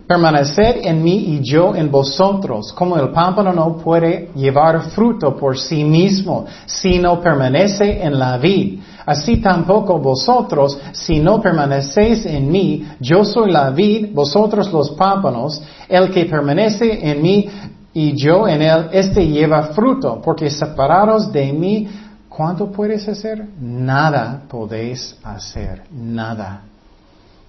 permaneced 0.07 0.85
en 0.85 1.03
mí 1.03 1.35
y 1.35 1.41
yo 1.41 1.75
en 1.75 1.91
vosotros, 1.91 2.73
como 2.73 2.97
el 2.97 3.11
pámpano 3.11 3.53
no 3.53 3.77
puede 3.79 4.31
llevar 4.35 4.83
fruto 4.91 5.37
por 5.37 5.59
sí 5.59 5.85
mismo, 5.85 6.45
si 6.67 6.99
no 6.99 7.21
permanece 7.21 8.03
en 8.03 8.19
la 8.19 8.37
vid. 8.37 8.81
Así 9.07 9.39
tampoco 9.39 9.99
vosotros, 9.99 10.79
si 10.93 11.21
no 11.21 11.41
permanecéis 11.41 12.27
en 12.27 12.51
mí, 12.51 12.87
yo 13.01 13.25
soy 13.25 13.51
la 13.51 13.71
vid, 13.71 14.15
vosotros 14.15 14.73
los 14.73 14.91
pámpanos, 14.93 15.63
el 15.89 16.11
que 16.11 16.25
permanece 16.25 17.11
en 17.11 17.23
mí 17.23 17.49
y 17.93 18.15
yo 18.15 18.49
en 18.49 18.63
él, 18.63 18.89
este 18.93 19.27
lleva 19.27 19.69
fruto, 19.69 20.21
porque 20.23 20.51
separados 20.51 21.31
de 21.31 21.53
mí, 21.53 21.89
¿cuánto 22.29 22.71
puedes 22.71 23.07
hacer? 23.09 23.47
Nada 23.61 24.43
podéis 24.49 25.17
hacer, 25.23 25.85
nada. 25.93 26.63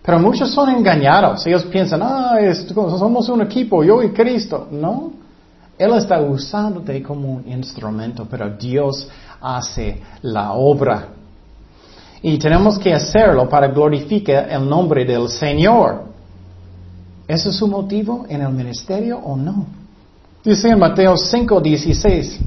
Pero 0.05 0.19
muchos 0.19 0.51
son 0.51 0.69
engañados. 0.69 1.45
Ellos 1.47 1.65
piensan, 1.65 2.01
ah, 2.03 2.37
somos 2.73 3.27
un 3.29 3.41
equipo, 3.41 3.83
yo 3.83 4.03
y 4.03 4.09
Cristo. 4.09 4.67
No. 4.69 5.11
Él 5.77 5.93
está 5.95 6.21
usándote 6.21 7.01
como 7.01 7.33
un 7.33 7.51
instrumento, 7.51 8.27
pero 8.29 8.49
Dios 8.51 9.07
hace 9.41 10.01
la 10.21 10.53
obra. 10.53 11.07
Y 12.21 12.37
tenemos 12.37 12.77
que 12.79 12.93
hacerlo 12.93 13.49
para 13.49 13.67
glorificar 13.67 14.49
el 14.49 14.69
nombre 14.69 15.05
del 15.05 15.27
Señor. 15.27 16.03
¿Ese 17.27 17.49
es 17.49 17.55
su 17.55 17.67
motivo 17.67 18.25
en 18.29 18.41
el 18.41 18.53
ministerio 18.53 19.17
o 19.17 19.35
no? 19.35 19.65
Dice 20.43 20.69
en 20.69 20.79
Mateo 20.79 21.17
5, 21.17 21.59
16, 21.59 22.39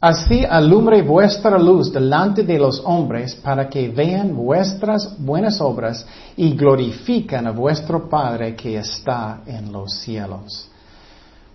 Así 0.00 0.44
alumbre 0.48 1.02
vuestra 1.02 1.58
luz 1.58 1.92
delante 1.92 2.44
de 2.44 2.56
los 2.56 2.80
hombres 2.84 3.34
para 3.34 3.68
que 3.68 3.88
vean 3.88 4.34
vuestras 4.36 5.16
buenas 5.18 5.60
obras 5.60 6.06
y 6.36 6.54
glorifican 6.54 7.48
a 7.48 7.50
vuestro 7.50 8.08
Padre 8.08 8.54
que 8.54 8.76
está 8.76 9.40
en 9.44 9.72
los 9.72 9.92
cielos. 9.94 10.68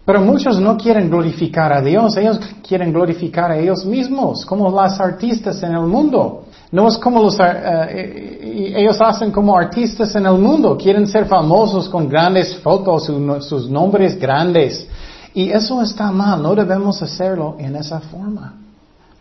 Pero 0.05 0.19
muchos 0.19 0.59
no 0.59 0.75
quieren 0.75 1.09
glorificar 1.09 1.71
a 1.71 1.81
Dios, 1.81 2.17
ellos 2.17 2.37
quieren 2.67 2.91
glorificar 2.91 3.51
a 3.51 3.57
ellos 3.57 3.85
mismos, 3.85 4.45
como 4.45 4.69
las 4.69 4.99
artistas 4.99 5.63
en 5.63 5.75
el 5.75 5.83
mundo. 5.83 6.43
No 6.73 6.89
es 6.89 6.97
como 6.97 7.23
los, 7.23 7.39
eh, 7.39 7.43
eh, 7.45 8.73
ellos 8.75 8.99
hacen 8.99 9.31
como 9.31 9.57
artistas 9.57 10.13
en 10.15 10.25
el 10.25 10.37
mundo, 10.37 10.77
quieren 10.77 11.07
ser 11.07 11.25
famosos 11.27 11.87
con 11.87 12.09
grandes 12.09 12.57
fotos, 12.57 13.09
sus 13.47 13.69
nombres 13.69 14.19
grandes. 14.19 14.85
Y 15.33 15.49
eso 15.49 15.81
está 15.81 16.11
mal, 16.11 16.41
no 16.41 16.53
debemos 16.53 17.01
hacerlo 17.01 17.55
en 17.57 17.75
esa 17.75 17.99
forma. 17.99 18.53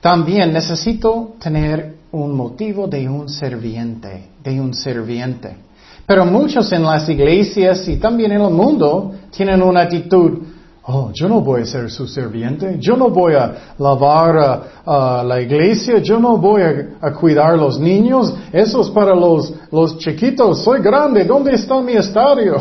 También 0.00 0.52
necesito 0.52 1.34
tener 1.38 1.96
un 2.12 2.36
motivo 2.36 2.86
de 2.86 3.08
un 3.08 3.28
serviente, 3.28 4.30
de 4.42 4.60
un 4.60 4.74
serviente. 4.74 5.56
Pero 6.04 6.26
muchos 6.26 6.70
en 6.72 6.82
las 6.82 7.08
iglesias 7.08 7.86
y 7.88 7.96
también 7.96 8.32
en 8.32 8.42
el 8.42 8.50
mundo 8.50 9.12
tienen 9.30 9.62
una 9.62 9.82
actitud, 9.82 10.38
oh, 10.82 11.10
yo 11.14 11.28
no 11.28 11.40
voy 11.40 11.62
a 11.62 11.64
ser 11.64 11.90
su 11.90 12.06
serviente, 12.06 12.76
yo 12.78 12.96
no 12.96 13.08
voy 13.08 13.34
a 13.34 13.74
lavar 13.78 14.68
a, 14.84 15.22
la 15.24 15.40
iglesia, 15.40 15.98
yo 15.98 16.18
no 16.18 16.36
voy 16.36 16.62
a, 16.62 16.98
a, 17.00 17.12
cuidar 17.14 17.56
los 17.56 17.78
niños, 17.78 18.34
eso 18.52 18.82
es 18.82 18.90
para 18.90 19.14
los, 19.14 19.54
los 19.70 19.96
chiquitos, 19.98 20.62
soy 20.62 20.82
grande, 20.82 21.24
¿dónde 21.24 21.54
está 21.54 21.80
mi 21.80 21.92
estadio? 21.92 22.56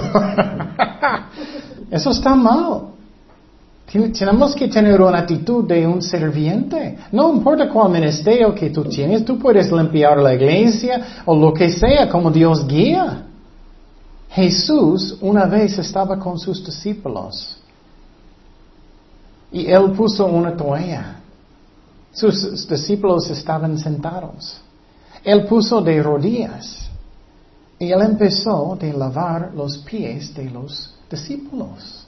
eso 1.92 2.12
está 2.12 2.36
mal. 2.36 2.92
Tenemos 3.92 4.56
que 4.56 4.70
tener 4.70 5.02
una 5.02 5.20
actitud 5.20 5.66
de 5.66 5.86
un 5.86 6.02
serviente. 6.02 6.98
No 7.12 7.34
importa 7.34 7.70
cuál 7.70 7.92
ministerio 7.92 8.56
que 8.56 8.70
tú 8.70 8.86
tienes, 8.86 9.26
tú 9.26 9.38
puedes 9.38 9.70
limpiar 9.70 10.18
la 10.18 10.34
iglesia 10.34 11.24
o 11.26 11.36
lo 11.36 11.54
que 11.54 11.70
sea, 11.70 12.08
como 12.08 12.32
Dios 12.32 12.66
guía. 12.66 13.26
Jesús 14.30 15.18
una 15.20 15.46
vez 15.46 15.78
estaba 15.78 16.18
con 16.18 16.40
sus 16.40 16.66
discípulos 16.66 17.58
y 19.52 19.66
él 19.70 19.92
puso 19.92 20.26
una 20.26 20.56
toalla. 20.56 21.18
Sus 22.14 22.68
discípulos 22.68 23.30
estaban 23.30 23.78
sentados. 23.78 24.62
Él 25.24 25.46
puso 25.46 25.82
de 25.82 26.02
rodillas 26.02 26.90
y 27.78 27.92
él 27.92 28.02
empezó 28.02 28.78
de 28.80 28.94
lavar 28.94 29.52
los 29.54 29.80
pies 29.80 30.34
de 30.34 30.50
los 30.50 30.94
discípulos. 31.10 32.08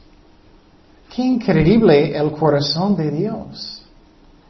Qué 1.15 1.21
increíble 1.21 2.17
el 2.17 2.31
corazón 2.31 2.95
de 2.95 3.11
Dios. 3.11 3.83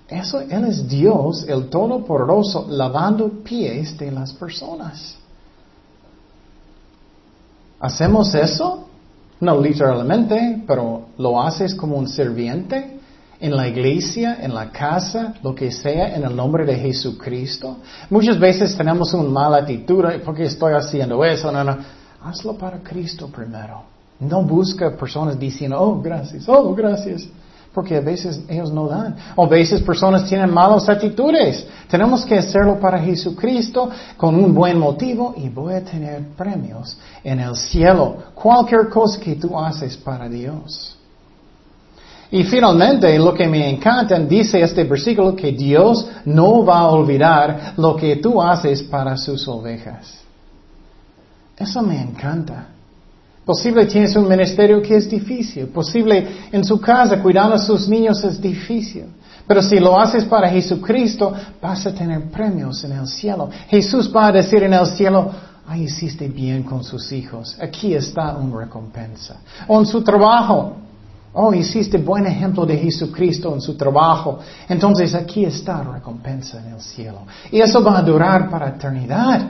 Eso, 0.07 0.39
Él 0.39 0.65
es 0.65 0.87
Dios, 0.87 1.45
el 1.47 1.69
Todopoderoso, 1.69 2.67
lavando 2.69 3.29
pies 3.43 3.97
de 3.97 4.11
las 4.11 4.31
personas. 4.33 5.17
¿Hacemos 7.79 8.33
eso? 8.33 8.87
No 9.41 9.59
literalmente, 9.59 10.63
pero 10.65 11.07
lo 11.17 11.41
haces 11.41 11.75
como 11.75 11.97
un 11.97 12.07
serviente 12.07 12.99
en 13.41 13.57
la 13.57 13.67
iglesia, 13.67 14.37
en 14.39 14.53
la 14.53 14.71
casa, 14.71 15.33
lo 15.43 15.53
que 15.53 15.69
sea, 15.69 16.15
en 16.15 16.23
el 16.23 16.33
nombre 16.33 16.65
de 16.65 16.75
Jesucristo. 16.75 17.77
Muchas 18.09 18.39
veces 18.39 18.77
tenemos 18.77 19.13
una 19.13 19.29
mala 19.29 19.57
actitud, 19.57 20.05
porque 20.23 20.45
estoy 20.45 20.73
haciendo 20.73 21.25
eso? 21.25 21.51
No, 21.51 21.61
no. 21.61 21.77
Hazlo 22.23 22.57
para 22.57 22.79
Cristo 22.79 23.27
primero. 23.27 23.92
No 24.23 24.43
busca 24.43 24.95
personas 24.95 25.39
diciendo, 25.39 25.79
oh, 25.79 26.01
gracias, 26.01 26.47
oh, 26.47 26.73
gracias. 26.73 27.27
Porque 27.73 27.97
a 27.97 28.01
veces 28.01 28.41
ellos 28.47 28.71
no 28.71 28.87
dan. 28.87 29.15
O 29.35 29.45
a 29.45 29.47
veces 29.47 29.81
personas 29.81 30.29
tienen 30.29 30.53
malas 30.53 30.87
actitudes. 30.87 31.65
Tenemos 31.89 32.23
que 32.23 32.37
hacerlo 32.37 32.79
para 32.79 32.99
Jesucristo 32.99 33.89
con 34.15 34.35
un 34.35 34.53
buen 34.53 34.77
motivo 34.77 35.33
y 35.35 35.49
voy 35.49 35.73
a 35.73 35.83
tener 35.83 36.21
premios 36.37 36.97
en 37.23 37.39
el 37.39 37.55
cielo. 37.55 38.17
Cualquier 38.35 38.89
cosa 38.89 39.19
que 39.19 39.35
tú 39.35 39.59
haces 39.59 39.97
para 39.97 40.29
Dios. 40.29 40.97
Y 42.29 42.43
finalmente, 42.43 43.17
lo 43.19 43.31
que 43.33 43.47
me 43.47 43.69
encanta, 43.69 44.17
dice 44.17 44.59
este 44.61 44.83
versículo 44.85 45.35
que 45.35 45.51
Dios 45.51 46.07
no 46.25 46.65
va 46.65 46.79
a 46.79 46.89
olvidar 46.89 47.73
lo 47.77 47.95
que 47.95 48.15
tú 48.15 48.41
haces 48.41 48.81
para 48.81 49.15
sus 49.17 49.47
ovejas. 49.47 50.19
Eso 51.55 51.81
me 51.83 52.01
encanta. 52.01 52.72
Posible 53.45 53.85
tienes 53.85 54.15
un 54.15 54.27
ministerio 54.27 54.81
que 54.81 54.95
es 54.95 55.09
difícil. 55.09 55.67
Posible 55.67 56.47
en 56.51 56.63
su 56.63 56.79
casa 56.79 57.21
cuidando 57.21 57.55
a 57.55 57.59
sus 57.59 57.89
niños 57.89 58.23
es 58.23 58.39
difícil. 58.39 59.05
Pero 59.45 59.61
si 59.61 59.79
lo 59.79 59.99
haces 59.99 60.23
para 60.23 60.49
Jesucristo, 60.49 61.33
vas 61.61 61.85
a 61.85 61.93
tener 61.93 62.29
premios 62.31 62.81
en 62.85 62.93
el 62.93 63.07
cielo. 63.07 63.49
Jesús 63.67 64.09
va 64.15 64.27
a 64.27 64.31
decir 64.31 64.63
en 64.63 64.73
el 64.73 64.85
cielo, 64.87 65.29
ay, 65.67 65.83
hiciste 65.83 66.29
bien 66.29 66.63
con 66.63 66.83
sus 66.83 67.11
hijos. 67.11 67.57
Aquí 67.59 67.93
está 67.93 68.37
una 68.37 68.59
recompensa. 68.59 69.41
O 69.67 69.79
en 69.79 69.85
su 69.85 70.01
trabajo. 70.01 70.77
Oh, 71.33 71.53
hiciste 71.53 71.97
buen 71.97 72.27
ejemplo 72.27 72.65
de 72.65 72.77
Jesucristo 72.77 73.53
en 73.53 73.59
su 73.59 73.75
trabajo. 73.75 74.39
Entonces 74.69 75.13
aquí 75.15 75.43
está 75.43 75.83
recompensa 75.83 76.59
en 76.59 76.75
el 76.75 76.79
cielo. 76.79 77.23
Y 77.51 77.59
eso 77.59 77.83
va 77.83 77.97
a 77.97 78.01
durar 78.03 78.49
para 78.49 78.69
eternidad. 78.69 79.49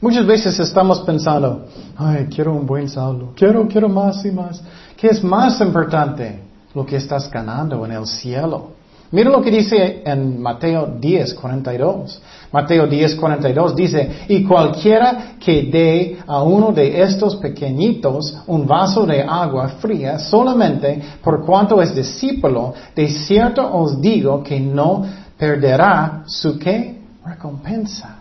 Muchas 0.00 0.26
veces 0.26 0.60
estamos 0.60 1.00
pensando, 1.00 1.66
ay, 1.96 2.28
quiero 2.32 2.54
un 2.54 2.64
buen 2.64 2.88
saldo, 2.88 3.32
quiero, 3.34 3.66
quiero 3.66 3.88
más 3.88 4.24
y 4.24 4.30
más. 4.30 4.62
¿Qué 4.96 5.08
es 5.08 5.24
más 5.24 5.60
importante? 5.60 6.40
Lo 6.72 6.86
que 6.86 6.96
estás 6.96 7.28
ganando 7.28 7.84
en 7.84 7.92
el 7.92 8.06
cielo. 8.06 8.78
Mira 9.10 9.30
lo 9.30 9.42
que 9.42 9.50
dice 9.50 10.02
en 10.04 10.40
Mateo 10.40 10.86
10, 11.00 11.34
42. 11.34 12.22
Mateo 12.52 12.86
10, 12.86 13.16
42 13.16 13.74
dice, 13.74 14.10
y 14.28 14.44
cualquiera 14.44 15.34
que 15.40 15.62
dé 15.64 16.18
a 16.26 16.42
uno 16.44 16.70
de 16.70 17.02
estos 17.02 17.34
pequeñitos 17.36 18.38
un 18.46 18.66
vaso 18.68 19.04
de 19.04 19.22
agua 19.22 19.68
fría 19.80 20.18
solamente 20.20 21.02
por 21.24 21.44
cuanto 21.44 21.82
es 21.82 21.94
discípulo, 21.94 22.72
de 22.94 23.08
cierto 23.08 23.68
os 23.74 24.00
digo 24.00 24.44
que 24.44 24.60
no 24.60 25.04
perderá 25.36 26.22
su 26.26 26.56
qué? 26.56 27.00
Recompensa. 27.24 28.17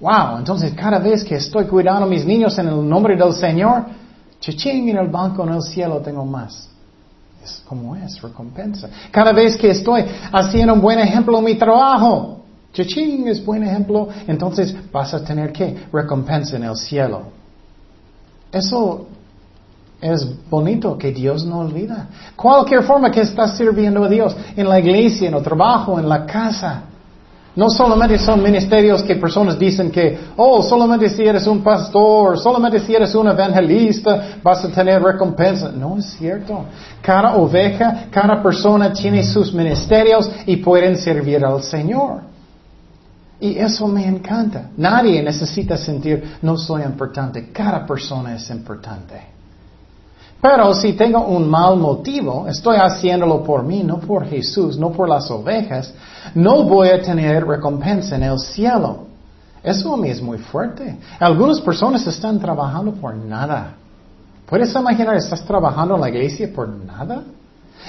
Wow, 0.00 0.38
entonces 0.38 0.72
cada 0.74 0.98
vez 0.98 1.24
que 1.24 1.36
estoy 1.36 1.66
cuidando 1.66 2.04
a 2.04 2.08
mis 2.08 2.24
niños 2.24 2.58
en 2.58 2.68
el 2.68 2.88
nombre 2.88 3.16
del 3.16 3.32
Señor, 3.32 3.84
chichín 4.40 4.88
en 4.88 4.98
el 4.98 5.08
banco 5.08 5.44
en 5.44 5.54
el 5.54 5.62
cielo 5.62 6.00
tengo 6.00 6.24
más. 6.24 6.68
Es 7.42 7.62
como 7.66 7.94
es, 7.94 8.20
recompensa. 8.20 8.88
Cada 9.10 9.32
vez 9.32 9.56
que 9.56 9.70
estoy 9.70 10.04
haciendo 10.32 10.74
un 10.74 10.80
buen 10.80 10.98
ejemplo 10.98 11.38
en 11.38 11.44
mi 11.44 11.54
trabajo, 11.54 12.40
chichín 12.72 13.28
es 13.28 13.44
buen 13.44 13.62
ejemplo, 13.62 14.08
entonces 14.26 14.74
vas 14.90 15.14
a 15.14 15.24
tener 15.24 15.52
que 15.52 15.86
recompensa 15.92 16.56
en 16.56 16.64
el 16.64 16.76
cielo. 16.76 17.22
Eso 18.50 19.06
es 20.00 20.48
bonito 20.50 20.98
que 20.98 21.12
Dios 21.12 21.44
no 21.46 21.60
olvida. 21.60 22.08
Cualquier 22.36 22.82
forma 22.82 23.10
que 23.10 23.22
estás 23.22 23.56
sirviendo 23.56 24.04
a 24.04 24.08
Dios, 24.08 24.36
en 24.56 24.68
la 24.68 24.78
iglesia, 24.78 25.28
en 25.28 25.34
el 25.34 25.42
trabajo, 25.42 25.98
en 25.98 26.08
la 26.08 26.26
casa, 26.26 26.82
no 27.56 27.70
solamente 27.70 28.18
son 28.18 28.42
ministerios 28.42 29.02
que 29.02 29.14
personas 29.14 29.56
dicen 29.58 29.90
que, 29.90 30.18
oh, 30.36 30.62
solamente 30.62 31.08
si 31.08 31.22
eres 31.22 31.46
un 31.46 31.62
pastor, 31.62 32.38
solamente 32.38 32.80
si 32.80 32.94
eres 32.94 33.14
un 33.14 33.28
evangelista, 33.28 34.38
vas 34.42 34.64
a 34.64 34.68
tener 34.70 35.00
recompensa. 35.00 35.70
No 35.70 35.98
es 35.98 36.06
cierto. 36.18 36.64
Cada 37.00 37.36
oveja, 37.36 38.06
cada 38.10 38.42
persona 38.42 38.92
tiene 38.92 39.22
sus 39.22 39.54
ministerios 39.54 40.28
y 40.46 40.56
pueden 40.56 40.96
servir 40.96 41.44
al 41.44 41.62
Señor. 41.62 42.22
Y 43.38 43.56
eso 43.58 43.86
me 43.86 44.04
encanta. 44.06 44.70
Nadie 44.76 45.22
necesita 45.22 45.76
sentir, 45.76 46.38
no 46.42 46.56
soy 46.56 46.82
importante. 46.82 47.52
Cada 47.52 47.86
persona 47.86 48.34
es 48.34 48.50
importante. 48.50 49.33
Pero 50.44 50.74
si 50.74 50.92
tengo 50.92 51.24
un 51.24 51.48
mal 51.48 51.78
motivo, 51.78 52.46
estoy 52.46 52.76
haciéndolo 52.76 53.42
por 53.42 53.62
mí, 53.62 53.82
no 53.82 53.98
por 53.98 54.26
Jesús, 54.26 54.76
no 54.76 54.92
por 54.92 55.08
las 55.08 55.30
ovejas, 55.30 55.94
no 56.34 56.64
voy 56.64 56.88
a 56.88 57.00
tener 57.00 57.46
recompensa 57.46 58.16
en 58.16 58.24
el 58.24 58.38
cielo. 58.38 59.06
Eso 59.62 59.94
a 59.94 59.96
mí 59.96 60.10
es 60.10 60.20
muy 60.20 60.36
fuerte. 60.36 60.98
Algunas 61.18 61.62
personas 61.62 62.06
están 62.06 62.38
trabajando 62.38 62.92
por 62.92 63.16
nada. 63.16 63.72
¿Puedes 64.44 64.74
imaginar, 64.74 65.16
estás 65.16 65.42
trabajando 65.46 65.94
en 65.94 66.02
la 66.02 66.10
iglesia 66.10 66.50
por 66.54 66.68
nada? 66.68 67.22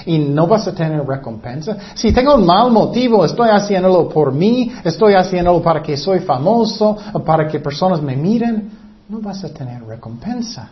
y 0.04 0.18
no 0.18 0.46
vas 0.46 0.66
a 0.68 0.74
tener 0.74 1.06
recompensa. 1.06 1.76
Si 1.94 2.12
tengo 2.12 2.34
un 2.34 2.44
mal 2.44 2.70
motivo, 2.70 3.24
estoy 3.24 3.48
haciéndolo 3.50 4.08
por 4.08 4.32
mí, 4.32 4.72
estoy 4.84 5.14
haciéndolo 5.14 5.62
para 5.62 5.82
que 5.82 5.96
soy 5.96 6.20
famoso, 6.20 6.96
para 7.24 7.48
que 7.48 7.60
personas 7.60 8.02
me 8.02 8.14
miren, 8.14 8.70
no 9.08 9.20
vas 9.20 9.44
a 9.44 9.52
tener 9.52 9.82
recompensa. 9.84 10.70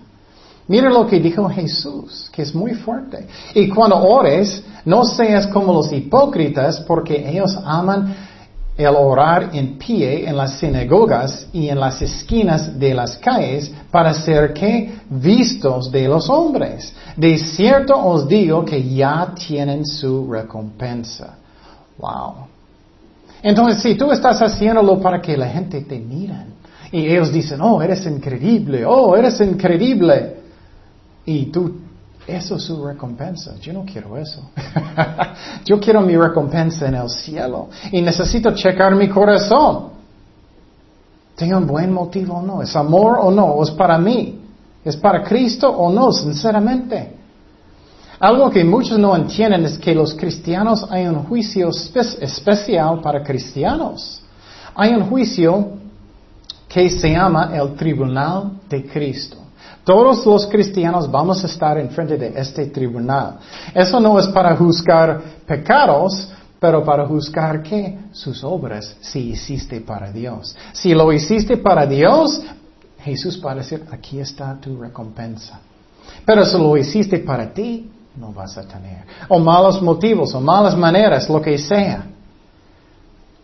Mira 0.66 0.88
lo 0.88 1.06
que 1.06 1.20
dijo 1.20 1.48
Jesús, 1.48 2.30
que 2.32 2.42
es 2.42 2.54
muy 2.54 2.74
fuerte. 2.74 3.26
Y 3.54 3.68
cuando 3.68 3.96
ores, 3.96 4.62
no 4.84 5.04
seas 5.04 5.46
como 5.46 5.72
los 5.72 5.92
hipócritas, 5.92 6.80
porque 6.80 7.28
ellos 7.28 7.58
aman 7.64 8.14
el 8.76 8.94
orar 8.96 9.50
en 9.52 9.78
pie 9.78 10.28
en 10.28 10.36
las 10.36 10.58
sinagogas 10.58 11.46
y 11.52 11.68
en 11.68 11.78
las 11.78 12.02
esquinas 12.02 12.78
de 12.78 12.92
las 12.92 13.16
calles 13.18 13.70
para 13.90 14.12
ser 14.12 14.52
que 14.52 14.92
vistos 15.10 15.92
de 15.92 16.08
los 16.08 16.28
hombres. 16.28 16.92
De 17.16 17.38
cierto 17.38 17.96
os 17.96 18.26
digo 18.26 18.64
que 18.64 18.82
ya 18.82 19.32
tienen 19.34 19.86
su 19.86 20.30
recompensa. 20.30 21.36
Wow. 21.98 22.48
Entonces, 23.42 23.82
si 23.82 23.94
tú 23.94 24.10
estás 24.10 24.40
haciéndolo 24.40 24.98
para 25.00 25.20
que 25.20 25.36
la 25.36 25.48
gente 25.48 25.82
te 25.82 25.98
miren 25.98 26.54
y 26.90 27.06
ellos 27.06 27.30
dicen, 27.32 27.60
oh, 27.60 27.80
eres 27.80 28.04
increíble, 28.06 28.84
oh, 28.84 29.14
eres 29.14 29.40
increíble. 29.40 30.43
Y 31.26 31.46
tú, 31.46 31.76
eso 32.26 32.56
es 32.56 32.62
su 32.62 32.84
recompensa. 32.84 33.56
Yo 33.60 33.72
no 33.72 33.84
quiero 33.84 34.16
eso. 34.16 34.50
Yo 35.64 35.78
quiero 35.80 36.00
mi 36.00 36.16
recompensa 36.16 36.88
en 36.88 36.94
el 36.94 37.08
cielo. 37.08 37.68
Y 37.92 38.00
necesito 38.00 38.52
checar 38.54 38.94
mi 38.94 39.08
corazón. 39.08 39.94
¿Tengo 41.34 41.58
un 41.58 41.66
buen 41.66 41.92
motivo 41.92 42.34
o 42.34 42.42
no? 42.42 42.62
¿Es 42.62 42.74
amor 42.76 43.18
o 43.20 43.30
no? 43.30 43.46
¿O 43.46 43.62
es 43.62 43.70
para 43.72 43.98
mí? 43.98 44.40
¿Es 44.84 44.96
para 44.96 45.22
Cristo 45.22 45.68
o 45.68 45.90
no? 45.90 46.12
Sinceramente. 46.12 47.14
Algo 48.20 48.48
que 48.50 48.64
muchos 48.64 48.98
no 48.98 49.14
entienden 49.16 49.64
es 49.64 49.78
que 49.78 49.94
los 49.94 50.14
cristianos 50.14 50.86
hay 50.88 51.06
un 51.06 51.24
juicio 51.24 51.70
especial 51.70 53.00
para 53.00 53.22
cristianos. 53.22 54.22
Hay 54.74 54.94
un 54.94 55.08
juicio 55.08 55.68
que 56.68 56.88
se 56.88 57.10
llama 57.10 57.50
el 57.54 57.74
tribunal 57.74 58.52
de 58.68 58.84
Cristo. 58.86 59.43
Todos 59.84 60.24
los 60.24 60.46
cristianos 60.46 61.10
vamos 61.10 61.44
a 61.44 61.46
estar 61.46 61.78
enfrente 61.78 62.16
de 62.16 62.32
este 62.36 62.66
tribunal. 62.66 63.36
Eso 63.74 64.00
no 64.00 64.18
es 64.18 64.26
para 64.28 64.56
juzgar 64.56 65.20
pecados, 65.46 66.28
pero 66.58 66.82
para 66.82 67.06
juzgar 67.06 67.62
qué? 67.62 67.98
Sus 68.10 68.42
obras, 68.42 68.96
si 69.00 69.30
hiciste 69.30 69.82
para 69.82 70.10
Dios. 70.10 70.56
Si 70.72 70.94
lo 70.94 71.12
hiciste 71.12 71.58
para 71.58 71.84
Dios, 71.84 72.40
Jesús 73.00 73.40
va 73.44 73.52
a 73.52 73.56
decir, 73.56 73.84
aquí 73.90 74.18
está 74.18 74.58
tu 74.58 74.80
recompensa. 74.80 75.60
Pero 76.24 76.46
si 76.46 76.56
lo 76.56 76.74
hiciste 76.78 77.18
para 77.18 77.52
ti, 77.52 77.90
no 78.16 78.32
vas 78.32 78.56
a 78.56 78.62
tener. 78.62 79.04
O 79.28 79.38
malos 79.38 79.82
motivos, 79.82 80.34
o 80.34 80.40
malas 80.40 80.74
maneras, 80.74 81.28
lo 81.28 81.42
que 81.42 81.58
sea. 81.58 82.06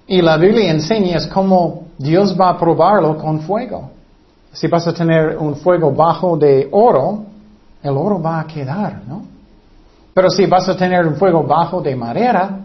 Y 0.07 0.23
la 0.23 0.39
Biblia 0.39 0.71
enseña 0.71 1.19
es 1.19 1.27
cómo 1.27 1.89
Dios 1.99 2.35
va 2.41 2.49
a 2.49 2.59
probarlo 2.59 3.19
con 3.19 3.43
fuego. 3.43 3.91
Si 4.53 4.67
vas 4.67 4.87
a 4.87 4.93
tener 4.93 5.39
un 5.39 5.57
fuego 5.57 5.93
bajo 5.93 6.37
de 6.37 6.69
oro, 6.71 7.25
el 7.83 7.97
oro 7.97 8.21
va 8.21 8.41
a 8.41 8.47
quedar, 8.47 9.03
¿no? 9.07 9.23
Pero 10.13 10.29
si 10.29 10.47
vas 10.47 10.69
a 10.69 10.77
tener 10.77 11.07
un 11.07 11.15
fuego 11.15 11.45
bajo 11.45 11.81
de 11.81 11.95
madera, 11.95 12.59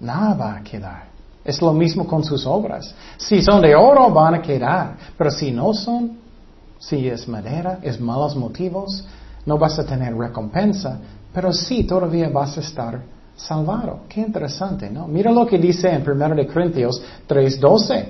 nada 0.00 0.34
va 0.34 0.54
a 0.56 0.62
quedar. 0.62 1.04
Es 1.44 1.60
lo 1.60 1.72
mismo 1.72 2.06
con 2.06 2.24
sus 2.24 2.46
obras. 2.46 2.94
Si 3.18 3.42
son 3.42 3.60
de 3.60 3.74
oro, 3.74 4.10
van 4.10 4.36
a 4.36 4.42
quedar. 4.42 4.96
Pero 5.18 5.30
si 5.30 5.50
no 5.50 5.74
son, 5.74 6.18
si 6.78 7.08
es 7.08 7.28
madera, 7.28 7.78
es 7.82 8.00
malos 8.00 8.36
motivos, 8.36 9.04
no 9.44 9.58
vas 9.58 9.78
a 9.78 9.84
tener 9.84 10.16
recompensa, 10.16 10.98
pero 11.32 11.52
sí 11.52 11.84
todavía 11.84 12.28
vas 12.30 12.56
a 12.56 12.60
estar 12.60 13.00
salvado. 13.36 14.00
Qué 14.08 14.20
interesante, 14.20 14.88
¿no? 14.88 15.06
Mira 15.06 15.30
lo 15.30 15.46
que 15.46 15.58
dice 15.58 15.90
en 15.90 16.08
1 16.08 16.46
Corintios 16.52 17.02
3:12. 17.28 18.06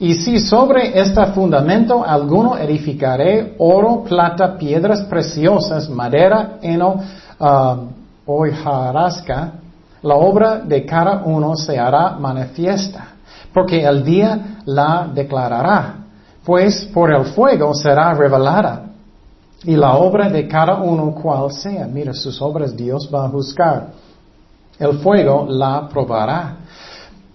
Y 0.00 0.14
si 0.14 0.40
sobre 0.40 0.98
este 0.98 1.24
fundamento 1.26 2.04
alguno 2.04 2.56
edificaré 2.56 3.54
oro, 3.58 4.02
plata, 4.02 4.56
piedras 4.58 5.02
preciosas, 5.02 5.88
madera, 5.88 6.58
heno, 6.60 7.00
uh, 7.38 7.76
hojarasca, 8.26 9.52
la 10.02 10.14
obra 10.16 10.58
de 10.58 10.84
cada 10.84 11.22
uno 11.24 11.56
se 11.56 11.78
hará 11.78 12.10
manifiesta, 12.18 13.06
porque 13.52 13.84
el 13.84 14.04
día 14.04 14.58
la 14.66 15.08
declarará, 15.12 15.94
pues 16.44 16.84
por 16.92 17.12
el 17.12 17.24
fuego 17.26 17.72
será 17.72 18.12
revelada. 18.14 18.82
Y 19.62 19.76
la 19.76 19.96
obra 19.96 20.28
de 20.28 20.46
cada 20.46 20.74
uno 20.76 21.14
cual 21.14 21.50
sea, 21.52 21.86
mira, 21.86 22.12
sus 22.12 22.42
obras 22.42 22.76
Dios 22.76 23.08
va 23.12 23.24
a 23.24 23.28
juzgar. 23.30 23.92
El 24.78 24.98
fuego 24.98 25.46
la 25.48 25.88
probará. 25.88 26.56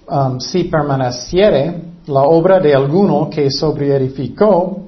Um, 0.08 0.40
si 0.40 0.66
permaneciere 0.66 1.89
la 2.10 2.24
obra 2.24 2.60
de 2.60 2.74
alguno 2.74 3.30
que 3.30 3.50
sobreedificó, 3.52 4.80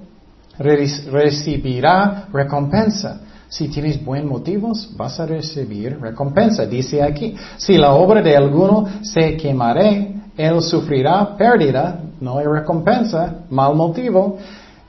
recibirá 0.58 2.28
recompensa. 2.34 3.22
Si 3.48 3.68
tienes 3.68 4.04
buenos 4.04 4.32
motivos, 4.32 4.90
vas 4.96 5.20
a 5.20 5.26
recibir 5.26 6.00
recompensa. 6.00 6.66
Dice 6.66 7.02
aquí, 7.02 7.36
si 7.58 7.78
la 7.78 7.94
obra 7.94 8.22
de 8.22 8.36
alguno 8.36 8.88
se 9.02 9.36
quemaré, 9.36 10.16
él 10.38 10.62
sufrirá 10.62 11.36
pérdida, 11.36 12.00
no 12.20 12.38
hay 12.38 12.46
recompensa, 12.46 13.42
mal 13.50 13.76
motivo. 13.76 14.38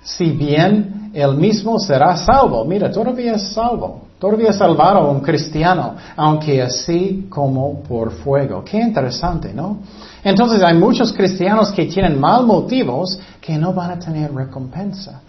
Si 0.03 0.31
bien 0.31 1.11
él 1.13 1.37
mismo 1.37 1.79
será 1.79 2.17
salvo. 2.17 2.65
Mira, 2.65 2.91
todavía 2.91 3.35
es 3.35 3.53
salvo. 3.53 4.03
Todavía 4.23 4.51
es 4.51 4.57
salvado 4.59 5.11
un 5.11 5.19
cristiano, 5.19 5.97
aunque 6.15 6.63
así 6.63 7.27
como 7.29 7.83
por 7.83 8.13
fuego. 8.13 8.63
Qué 8.63 8.79
interesante, 8.79 9.53
¿no? 9.53 9.79
Entonces 10.23 10.63
hay 10.63 10.79
muchos 10.79 11.13
cristianos 11.13 11.73
que 11.73 11.87
tienen 11.87 12.21
mal 12.21 12.47
motivos 12.47 13.19
que 13.41 13.59
no 13.59 13.73
van 13.73 13.91
a 13.91 13.99
tener 13.99 14.33
recompensa. 14.33 15.23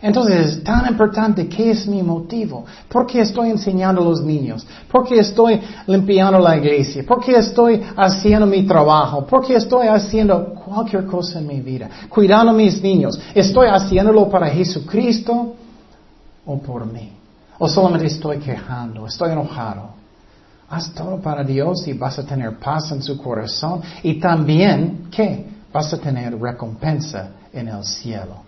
Entonces 0.00 0.50
es 0.50 0.62
tan 0.62 0.86
importante 0.86 1.48
qué 1.48 1.72
es 1.72 1.88
mi 1.88 2.00
motivo. 2.00 2.64
¿Por 2.88 3.08
qué 3.08 3.22
estoy 3.22 3.50
enseñando 3.50 4.02
a 4.02 4.04
los 4.04 4.22
niños? 4.22 4.64
¿Por 4.88 5.02
qué 5.08 5.18
estoy 5.18 5.60
limpiando 5.88 6.38
la 6.38 6.56
iglesia? 6.56 7.02
¿Por 7.04 7.20
qué 7.20 7.38
estoy 7.38 7.82
haciendo 7.96 8.46
mi 8.46 8.62
trabajo? 8.62 9.26
¿Por 9.26 9.44
qué 9.44 9.56
estoy 9.56 9.88
haciendo 9.88 10.54
cualquier 10.54 11.06
cosa 11.06 11.40
en 11.40 11.46
mi 11.48 11.60
vida? 11.60 11.90
Cuidando 12.08 12.52
a 12.52 12.54
mis 12.54 12.80
niños. 12.80 13.18
¿Estoy 13.34 13.66
haciéndolo 13.66 14.28
para 14.28 14.46
Jesucristo 14.46 15.54
o 16.46 16.58
por 16.60 16.86
mí? 16.86 17.17
¿O 17.58 17.68
solamente 17.68 18.06
estoy 18.06 18.38
quejando? 18.38 19.06
¿Estoy 19.06 19.32
enojado? 19.32 19.90
Haz 20.70 20.92
todo 20.92 21.18
para 21.18 21.42
Dios 21.42 21.88
y 21.88 21.94
vas 21.94 22.18
a 22.18 22.24
tener 22.24 22.58
paz 22.58 22.92
en 22.92 23.02
su 23.02 23.18
corazón. 23.18 23.80
Y 24.02 24.20
también, 24.20 25.08
¿qué? 25.10 25.46
Vas 25.72 25.92
a 25.92 25.98
tener 25.98 26.38
recompensa 26.38 27.30
en 27.52 27.68
el 27.68 27.84
cielo. 27.84 28.42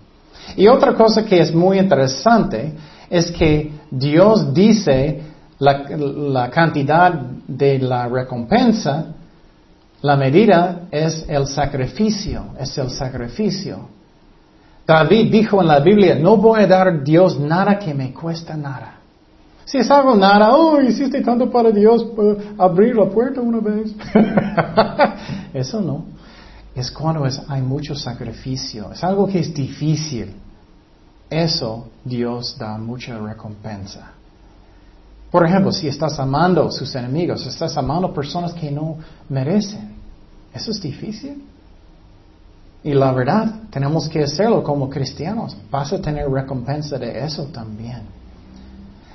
Y 0.57 0.69
otra 0.69 0.95
cosa 0.95 1.25
que 1.25 1.41
es 1.41 1.55
muy 1.55 1.79
interesante 1.79 2.75
es 3.09 3.31
que 3.31 3.73
Dios 3.91 4.55
dice 4.55 5.23
la, 5.59 6.51
cantidad 6.51 7.13
de 7.47 7.79
la 7.79 8.07
recompensa, 8.07 9.07
la 10.03 10.17
medida 10.17 10.83
es 10.91 11.27
el 11.29 11.47
sacrificio, 11.47 12.55
es 12.59 12.77
el 12.79 12.91
sacrificio. 12.91 13.89
David 14.87 15.31
dijo 15.31 15.61
en 15.61 15.69
la 15.69 15.81
Biblia, 15.81 16.15
no 16.15 16.37
voy 16.37 16.63
a 16.63 16.67
dar 16.67 16.89
a 16.89 16.93
Dios 16.93 17.39
nada 17.39 17.79
que 17.79 17.93
me 17.93 18.13
cuesta 18.13 18.57
nada. 18.57 19.00
Si 19.71 19.79
es 19.79 19.89
algo 19.91 20.17
nada, 20.17 20.57
oh, 20.57 20.81
hiciste 20.81 21.21
tanto 21.21 21.49
para 21.49 21.71
Dios, 21.71 22.05
abrir 22.59 22.97
la 22.97 23.09
puerta 23.09 23.41
una 23.41 23.61
vez. 23.61 23.95
Eso 25.55 25.81
no 25.81 26.21
es 26.75 26.91
cuando 26.91 27.29
hay 27.49 27.63
mucho 27.63 27.95
sacrificio, 27.95 28.93
es 28.93 29.03
algo 29.03 29.27
que 29.27 29.41
es 29.41 29.53
difícil. 29.53 30.35
Eso 31.29 31.89
Dios 32.05 32.57
da 32.59 32.77
mucha 32.79 33.19
recompensa. 33.19 34.13
Por 35.31 35.47
ejemplo, 35.47 35.71
si 35.71 35.87
estás 35.87 36.19
amando 36.19 36.67
a 36.67 36.71
sus 36.73 36.93
enemigos, 36.97 37.47
estás 37.47 37.77
amando 37.77 38.13
personas 38.13 38.53
que 38.53 38.71
no 38.71 38.97
merecen, 39.29 39.95
eso 40.53 40.73
es 40.73 40.81
difícil. 40.81 41.45
Y 42.83 42.95
la 42.95 43.13
verdad, 43.13 43.61
tenemos 43.71 44.09
que 44.09 44.25
hacerlo 44.25 44.63
como 44.65 44.89
cristianos. 44.89 45.57
Vas 45.71 45.93
a 45.93 46.01
tener 46.01 46.29
recompensa 46.29 46.99
de 46.99 47.25
eso 47.25 47.45
también. 47.45 48.20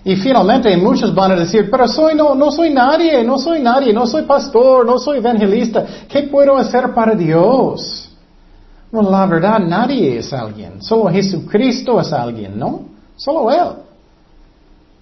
Y 0.07 0.15
finalmente 0.17 0.77
muchos 0.77 1.15
van 1.15 1.31
a 1.31 1.35
decir, 1.35 1.67
pero 1.71 1.87
soy 1.87 2.13
no, 2.13 2.35
no 2.35 2.51
soy 2.51 2.71
nadie, 2.71 3.23
no 3.23 3.39
soy 3.39 3.59
nadie, 3.59 3.91
no 3.91 4.05
soy 4.05 4.21
pastor, 4.21 4.85
no 4.85 4.99
soy 4.99 5.17
evangelista. 5.17 5.83
¿Qué 6.07 6.23
puedo 6.23 6.55
hacer 6.57 6.93
para 6.93 7.15
Dios? 7.15 8.11
Bueno, 8.91 9.09
la 9.09 9.25
verdad, 9.25 9.59
nadie 9.59 10.19
es 10.19 10.31
alguien. 10.31 10.79
Solo 10.79 11.09
Jesucristo 11.09 11.99
es 11.99 12.13
alguien, 12.13 12.57
¿no? 12.57 12.81
Solo 13.15 13.51
Él. 13.51 13.77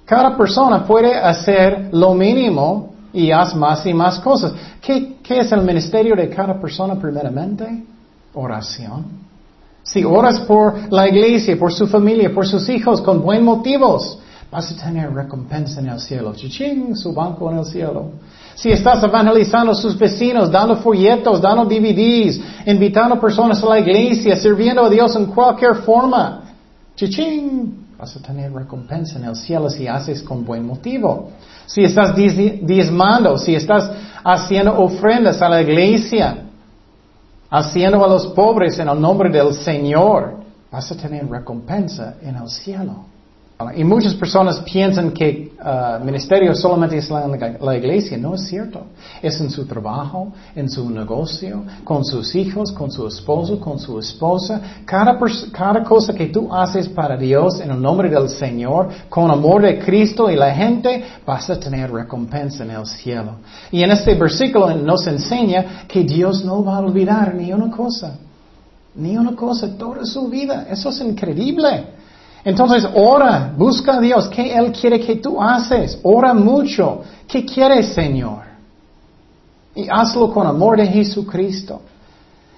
Cada 0.06 0.38
persona 0.38 0.86
puede 0.86 1.14
hacer 1.14 1.90
lo 1.92 2.14
mínimo 2.14 2.94
y 3.12 3.30
haz 3.30 3.54
más 3.54 3.86
y 3.86 3.94
más 3.94 4.22
cosas. 4.22 4.54
¿Qué, 4.82 5.18
qué 5.22 5.42
es 5.42 5.52
el 5.52 5.64
ministerio 5.64 6.16
de 6.16 6.30
cada 6.30 6.58
persona 6.62 6.96
primeramente? 6.96 7.84
Oración. 8.34 9.06
Si 9.84 10.06
oras 10.06 10.40
por 10.40 10.94
la 10.94 11.10
iglesia, 11.10 11.60
por 11.60 11.74
su 11.74 11.88
familia, 11.88 12.34
por 12.34 12.48
sus 12.48 12.70
hijos, 12.70 13.02
con 13.02 13.22
buen 13.22 13.44
motivos, 13.44 14.20
vas 14.54 14.72
a 14.72 14.76
tener 14.76 15.12
recompensa 15.12 15.80
en 15.80 15.90
el 15.90 16.00
cielo. 16.00 16.34
Chiching, 16.36 16.96
su 16.96 17.12
banco 17.12 17.50
en 17.50 17.58
el 17.58 17.66
cielo. 17.66 18.12
Si 18.54 18.70
estás 18.70 19.04
evangelizando 19.04 19.72
a 19.72 19.76
sus 19.76 19.98
vecinos, 19.98 20.52
dando 20.52 20.76
folletos, 20.76 21.42
dando 21.42 21.66
DVDs, 21.66 22.40
invitando 22.68 23.20
personas 23.20 23.64
a 23.64 23.66
la 23.66 23.80
iglesia, 23.80 24.36
sirviendo 24.36 24.86
a 24.86 24.90
Dios 24.90 25.16
en 25.16 25.26
cualquier 25.26 25.78
forma, 25.78 26.44
chiching, 26.96 27.88
vas 27.98 28.16
a 28.16 28.22
tener 28.22 28.54
recompensa 28.54 29.18
en 29.18 29.26
el 29.26 29.36
cielo 29.36 29.72
si 29.72 29.88
haces 29.88 30.22
con 30.22 30.46
buen 30.46 30.68
motivo. 30.68 31.32
Si 31.66 31.84
estás 31.84 32.16
diezmando, 32.16 33.40
si 33.40 33.56
estás 33.56 33.90
haciendo 34.24 34.78
ofrendas 34.78 35.42
a 35.42 35.50
la 35.50 35.64
iglesia, 35.64 36.44
haciendo 37.50 38.06
a 38.06 38.08
los 38.08 38.28
pobres 38.28 38.78
en 38.78 38.88
el 38.88 39.02
nombre 39.02 39.32
del 39.32 39.52
Señor, 39.56 40.44
vas 40.72 40.92
a 40.92 40.96
tener 40.96 41.28
recompensa 41.28 42.18
en 42.22 42.36
el 42.36 42.50
cielo. 42.50 43.13
Y 43.76 43.84
muchas 43.84 44.14
personas 44.14 44.60
piensan 44.60 45.12
que 45.12 45.52
uh, 45.60 46.04
ministerio 46.04 46.54
solamente 46.56 46.98
es 46.98 47.10
la, 47.10 47.28
la, 47.60 47.78
iglesia. 47.78 48.18
No 48.18 48.36
es 48.36 48.48
cierto. 48.48 48.88
Es 49.22 49.40
en 49.40 49.50
su 49.50 49.66
trabajo, 49.66 50.34
en 50.56 50.70
su 50.70 50.90
negocio, 50.90 51.64
con 51.84 52.04
sus 52.04 52.36
hijos, 52.36 52.72
con 52.72 52.92
su 52.92 53.08
esposo, 53.08 53.60
con 53.60 53.80
su 53.80 54.00
esposa. 54.00 54.62
Cada, 54.86 55.18
cada 55.52 55.84
cosa 55.84 56.14
que 56.14 56.28
tú 56.28 56.54
haces 56.54 56.90
para 56.90 57.16
Dios 57.18 57.60
en 57.60 57.72
el 57.72 57.82
nombre 57.82 58.10
del 58.10 58.30
Señor, 58.30 58.90
con 59.10 59.30
amor 59.30 59.62
de 59.62 59.80
Cristo 59.80 60.30
y 60.30 60.36
la 60.36 60.54
gente, 60.54 61.04
vas 61.26 61.50
a 61.50 61.60
tener 61.60 61.92
recompensa 61.92 62.64
en 62.64 62.72
el 62.72 62.86
cielo. 62.86 63.36
Y 63.72 63.84
en 63.84 63.92
este 63.92 64.16
versículo 64.16 64.76
nos 64.76 65.08
enseña 65.08 65.86
que 65.88 66.04
Dios 66.04 66.44
no 66.44 66.64
va 66.64 66.78
a 66.78 66.80
olvidar 66.80 67.36
ni 67.36 67.54
una 67.54 67.70
cosa. 67.70 68.18
Ni 68.96 69.18
una 69.18 69.36
cosa 69.36 69.76
toda 69.78 70.06
su 70.06 70.28
vida. 70.30 70.68
Eso 70.70 70.90
es 70.90 71.02
increíble. 71.02 71.93
Entonces, 72.46 72.88
ora, 72.94 73.54
busca 73.56 73.98
a 73.98 74.00
Dios. 74.00 74.28
¿Qué 74.30 74.54
Él 74.56 74.72
quiere 74.72 75.00
que 75.00 75.16
tú 75.16 75.42
haces? 75.42 76.00
Ora 76.04 76.34
mucho. 76.34 77.02
¿Qué 77.28 77.46
quieres, 77.46 77.94
Señor? 77.94 78.44
Y 79.76 79.88
hazlo 79.90 80.32
con 80.32 80.46
amor 80.46 80.78
de 80.78 80.88
Jesucristo. 80.88 81.82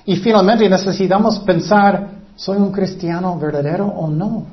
Y 0.06 0.16
finalmente 0.18 0.70
necesitamos 0.70 1.40
pensar 1.40 2.16
¿Soy 2.36 2.58
un 2.58 2.72
cristiano 2.72 3.38
verdadero 3.40 3.88
o 3.88 4.10
no? 4.10 4.46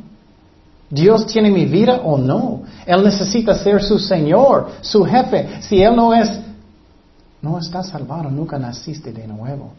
¿Dios 0.88 1.26
tiene 1.26 1.50
mi 1.50 1.64
vida 1.64 2.00
o 2.04 2.16
no? 2.16 2.62
Él 2.86 3.02
necesita 3.02 3.54
ser 3.54 3.82
su 3.82 3.98
Señor, 3.98 4.68
su 4.80 5.04
jefe. 5.04 5.62
Si 5.62 5.82
Él 5.82 5.96
no 5.96 6.14
es, 6.14 6.30
no 7.40 7.58
está 7.58 7.82
salvado, 7.82 8.30
nunca 8.30 8.58
naciste 8.58 9.12
de 9.12 9.26
nuevo. 9.26 9.72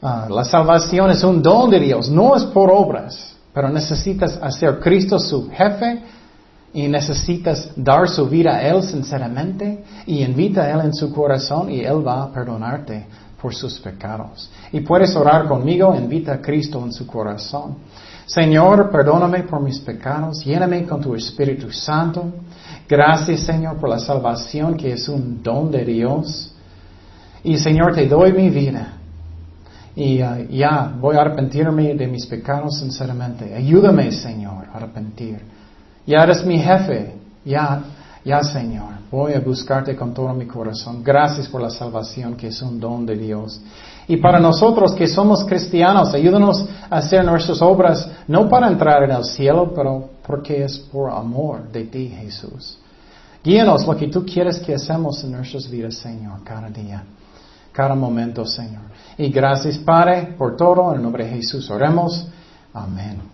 Ah, 0.00 0.26
la 0.28 0.44
salvación 0.44 1.10
es 1.10 1.22
un 1.22 1.40
don 1.42 1.70
de 1.70 1.78
Dios, 1.78 2.10
no 2.10 2.34
es 2.34 2.42
por 2.44 2.72
obras, 2.72 3.36
pero 3.52 3.68
necesitas 3.68 4.38
hacer 4.42 4.80
Cristo 4.80 5.18
su 5.18 5.50
jefe 5.50 6.00
y 6.72 6.88
necesitas 6.88 7.70
dar 7.76 8.08
su 8.08 8.26
vida 8.28 8.56
a 8.56 8.62
Él 8.62 8.82
sinceramente 8.82 9.84
y 10.06 10.22
invita 10.22 10.62
a 10.62 10.70
Él 10.70 10.80
en 10.86 10.94
su 10.94 11.12
corazón 11.12 11.70
y 11.70 11.80
Él 11.80 12.06
va 12.06 12.22
a 12.22 12.32
perdonarte 12.32 13.06
por 13.40 13.54
sus 13.54 13.78
pecados. 13.80 14.50
Y 14.72 14.80
puedes 14.80 15.14
orar 15.16 15.46
conmigo, 15.46 15.94
invita 15.94 16.34
a 16.34 16.40
Cristo 16.40 16.82
en 16.82 16.92
su 16.92 17.06
corazón. 17.06 17.76
Señor, 18.24 18.90
perdóname 18.90 19.42
por 19.42 19.60
mis 19.60 19.80
pecados, 19.80 20.44
lléname 20.44 20.84
con 20.84 21.00
tu 21.00 21.14
Espíritu 21.14 21.70
Santo. 21.72 22.32
Gracias, 22.88 23.40
Señor, 23.40 23.76
por 23.76 23.90
la 23.90 23.98
salvación 23.98 24.76
que 24.76 24.92
es 24.92 25.08
un 25.08 25.42
don 25.42 25.70
de 25.70 25.84
Dios. 25.84 26.54
Y 27.44 27.58
Señor, 27.58 27.94
te 27.94 28.06
doy 28.06 28.32
mi 28.32 28.48
vida. 28.48 29.01
Y 29.94 30.22
uh, 30.22 30.48
ya 30.48 30.94
voy 30.98 31.16
a 31.16 31.20
arrepentirme 31.20 31.94
de 31.94 32.06
mis 32.06 32.26
pecados 32.26 32.78
sinceramente. 32.78 33.54
Ayúdame, 33.54 34.10
Señor, 34.12 34.66
a 34.72 34.76
arrepentir. 34.76 35.40
Ya 36.06 36.22
eres 36.22 36.44
mi 36.44 36.58
jefe. 36.58 37.14
Ya, 37.44 37.82
ya, 38.24 38.42
Señor. 38.42 39.02
Voy 39.10 39.34
a 39.34 39.40
buscarte 39.40 39.94
con 39.94 40.14
todo 40.14 40.32
mi 40.32 40.46
corazón. 40.46 41.02
Gracias 41.04 41.48
por 41.48 41.60
la 41.60 41.70
salvación 41.70 42.34
que 42.36 42.48
es 42.48 42.62
un 42.62 42.80
don 42.80 43.04
de 43.04 43.16
Dios. 43.16 43.60
Y 44.08 44.16
para 44.16 44.40
nosotros 44.40 44.94
que 44.94 45.06
somos 45.06 45.44
cristianos, 45.44 46.14
ayúdanos 46.14 46.66
a 46.88 46.96
hacer 46.96 47.24
nuestras 47.24 47.60
obras 47.62 48.08
no 48.26 48.48
para 48.48 48.68
entrar 48.68 49.02
en 49.04 49.10
el 49.10 49.24
cielo, 49.24 49.72
pero 49.74 50.10
porque 50.26 50.64
es 50.64 50.78
por 50.78 51.10
amor 51.10 51.70
de 51.70 51.84
ti, 51.84 52.08
Jesús. 52.08 52.78
Guíanos 53.44 53.86
lo 53.86 53.96
que 53.96 54.08
tú 54.08 54.24
quieres 54.24 54.60
que 54.60 54.74
hacemos 54.74 55.22
en 55.24 55.32
nuestras 55.32 55.68
vidas, 55.68 55.96
Señor, 55.96 56.42
cada 56.44 56.68
día, 56.68 57.04
cada 57.72 57.94
momento, 57.94 58.44
Señor. 58.46 58.82
Y 59.18 59.30
gracias, 59.30 59.78
Padre, 59.78 60.34
por 60.38 60.56
todo. 60.56 60.90
En 60.90 60.98
el 60.98 61.02
nombre 61.02 61.24
de 61.24 61.30
Jesús 61.36 61.70
oremos. 61.70 62.28
Amén. 62.72 63.31